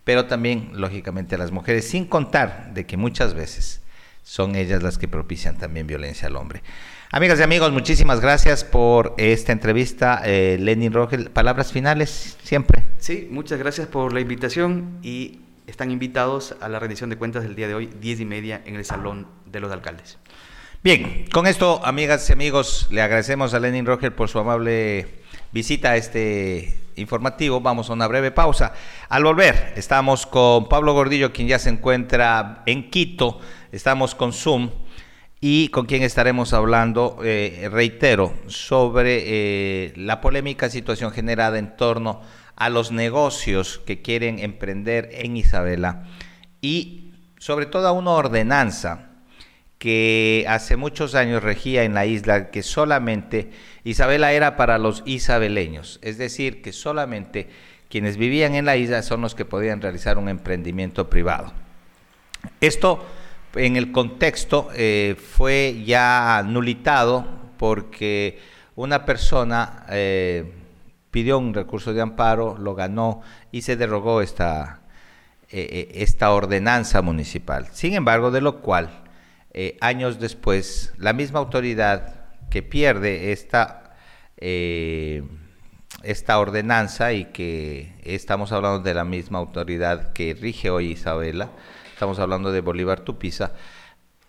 pero 0.05 0.27
también, 0.27 0.73
lógicamente, 0.75 1.37
a 1.37 1.38
las 1.38 1.53
mujeres, 1.53 1.88
sin 1.88 2.05
contar 2.05 2.75
de 2.75 2.85
que 2.85 2.99
muchas 2.99 3.33
veces 3.33 3.81
son 4.25 4.57
ellas 4.57 4.83
las 4.83 4.99
que 4.99 5.09
propician 5.09 5.57
también 5.57 5.87
violencia 5.87 6.29
al 6.29 6.37
hombre. 6.37 6.62
Amigas 7.11 7.40
y 7.40 7.45
amigos, 7.45 7.73
muchísimas 7.73 8.21
gracias 8.21 8.62
por 8.62 9.14
esta 9.16 9.53
entrevista. 9.53 10.21
Eh, 10.27 10.59
Lenin 10.61 10.93
palabras 11.33 11.73
finales 11.73 12.37
siempre. 12.43 12.85
Sí, 12.99 13.27
muchas 13.31 13.59
gracias 13.59 13.88
por 13.88 14.12
la 14.12 14.21
invitación 14.21 14.99
y 15.03 15.40
están 15.70 15.90
invitados 15.90 16.56
a 16.61 16.68
la 16.68 16.78
rendición 16.78 17.11
de 17.11 17.16
cuentas 17.16 17.42
del 17.44 17.54
día 17.54 17.68
de 17.68 17.74
hoy, 17.74 17.87
10 17.87 18.20
y 18.20 18.24
media, 18.24 18.61
en 18.66 18.74
el 18.74 18.85
Salón 18.85 19.26
de 19.46 19.61
los 19.61 19.72
Alcaldes. 19.72 20.18
Bien, 20.83 21.26
con 21.33 21.46
esto, 21.46 21.80
amigas 21.85 22.28
y 22.28 22.33
amigos, 22.33 22.88
le 22.90 23.02
agradecemos 23.02 23.54
a 23.54 23.61
Lenin 23.61 23.87
Rogel 23.87 24.12
por 24.12 24.28
su 24.28 24.38
amable 24.38 25.22
visita 25.52 25.90
a 25.90 25.96
este 25.96 26.78
informativo. 26.96 27.61
Vamos 27.61 27.90
a 27.90 27.92
una 27.92 28.06
breve 28.06 28.30
pausa. 28.30 28.72
Al 29.09 29.24
volver, 29.24 29.74
estamos 29.76 30.26
con 30.26 30.68
Pablo 30.68 30.92
Gordillo, 30.92 31.33
quien 31.33 31.48
ya 31.48 31.59
se 31.59 31.70
encuentra 31.70 32.62
en 32.66 32.90
Quito. 32.90 33.40
Estamos 33.72 34.14
con 34.14 34.33
Zoom 34.33 34.70
y 35.40 35.68
con 35.68 35.87
quien 35.87 36.02
estaremos 36.02 36.52
hablando, 36.52 37.18
eh, 37.22 37.68
reitero, 37.70 38.35
sobre 38.46 39.22
eh, 39.24 39.92
la 39.96 40.20
polémica 40.20 40.68
situación 40.68 41.12
generada 41.12 41.59
en 41.59 41.76
torno 41.76 42.20
a 42.20 42.39
los 42.68 42.92
negocios 42.92 43.81
que 43.87 44.03
quieren 44.03 44.38
emprender 44.38 45.09
en 45.12 45.37
Isabela 45.37 46.05
y 46.61 47.12
sobre 47.38 47.66
todo 47.66 47.88
a 47.88 47.92
una 47.92 48.11
ordenanza 48.11 49.11
que 49.79 50.44
hace 50.46 50.77
muchos 50.77 51.14
años 51.14 51.42
regía 51.42 51.85
en 51.85 51.94
la 51.94 52.05
isla 52.05 52.51
que 52.51 52.62
solamente 52.62 53.51
Isabela 53.83 54.33
era 54.33 54.55
para 54.57 54.77
los 54.77 55.03
isabeleños, 55.07 55.99
es 56.03 56.18
decir, 56.18 56.61
que 56.61 56.75
solamente 56.75 57.49
quienes 57.88 58.18
vivían 58.18 58.55
en 58.55 58.66
la 58.66 58.77
isla 58.77 59.03
son 59.03 59.23
los 59.23 59.35
que 59.35 59.46
podían 59.46 59.81
realizar 59.81 60.18
un 60.18 60.29
emprendimiento 60.29 61.09
privado. 61.09 61.55
Esto 62.61 63.07
en 63.55 63.77
el 63.77 63.90
contexto 63.90 64.68
eh, 64.75 65.16
fue 65.18 65.83
ya 65.87 66.44
nulitado 66.46 67.27
porque 67.57 68.38
una 68.77 69.07
persona 69.07 69.87
eh, 69.88 70.60
pidió 71.11 71.38
un 71.38 71.55
recurso 71.55 71.92
de 71.92 72.01
amparo, 72.01 72.57
lo 72.59 72.75
ganó 72.75 73.23
y 73.53 73.62
se 73.62 73.77
derogó 73.77 74.23
esta, 74.23 74.81
eh, 75.51 75.92
esta 75.94 76.33
ordenanza 76.33 77.03
municipal. 77.03 77.68
Sin 77.73 77.94
embargo, 77.94 78.31
de 78.31 78.40
lo 78.40 78.61
cual, 78.61 79.05
años 79.81 80.20
después, 80.20 80.92
la 80.96 81.12
misma 81.12 81.40
autoridad 81.40 82.27
que 82.51 82.62
pierde 82.62 83.33
esta, 83.33 83.96
esta 86.03 86.38
ordenanza 86.38 87.12
y 87.12 87.27
que 87.27 87.92
estamos 88.05 88.53
hablando 88.53 88.79
de 88.81 88.94
la 88.94 89.05
misma 89.05 89.40
autoridad 89.40 90.12
que 90.12 90.35
rige 90.35 90.70
hoy 90.70 90.92
Isabela, 90.92 91.51
estamos 91.92 92.20
hablando 92.20 92.53
de 92.53 92.61
Bolívar 92.61 93.01
Tupiza, 93.01 93.53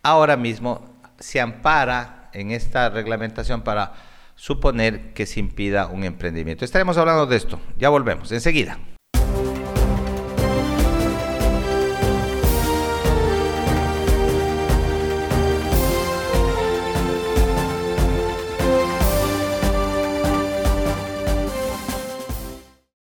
ahora 0.03 0.35
mismo 0.37 0.91
se 1.19 1.39
ampara 1.39 2.29
en 2.33 2.51
esta 2.51 2.89
reglamentación 2.89 3.61
para 3.61 3.93
suponer 4.41 5.13
que 5.13 5.27
se 5.27 5.39
impida 5.39 5.85
un 5.85 6.03
emprendimiento. 6.03 6.65
Estaremos 6.65 6.97
hablando 6.97 7.27
de 7.27 7.37
esto, 7.37 7.59
ya 7.77 7.89
volvemos, 7.89 8.31
enseguida. 8.31 8.79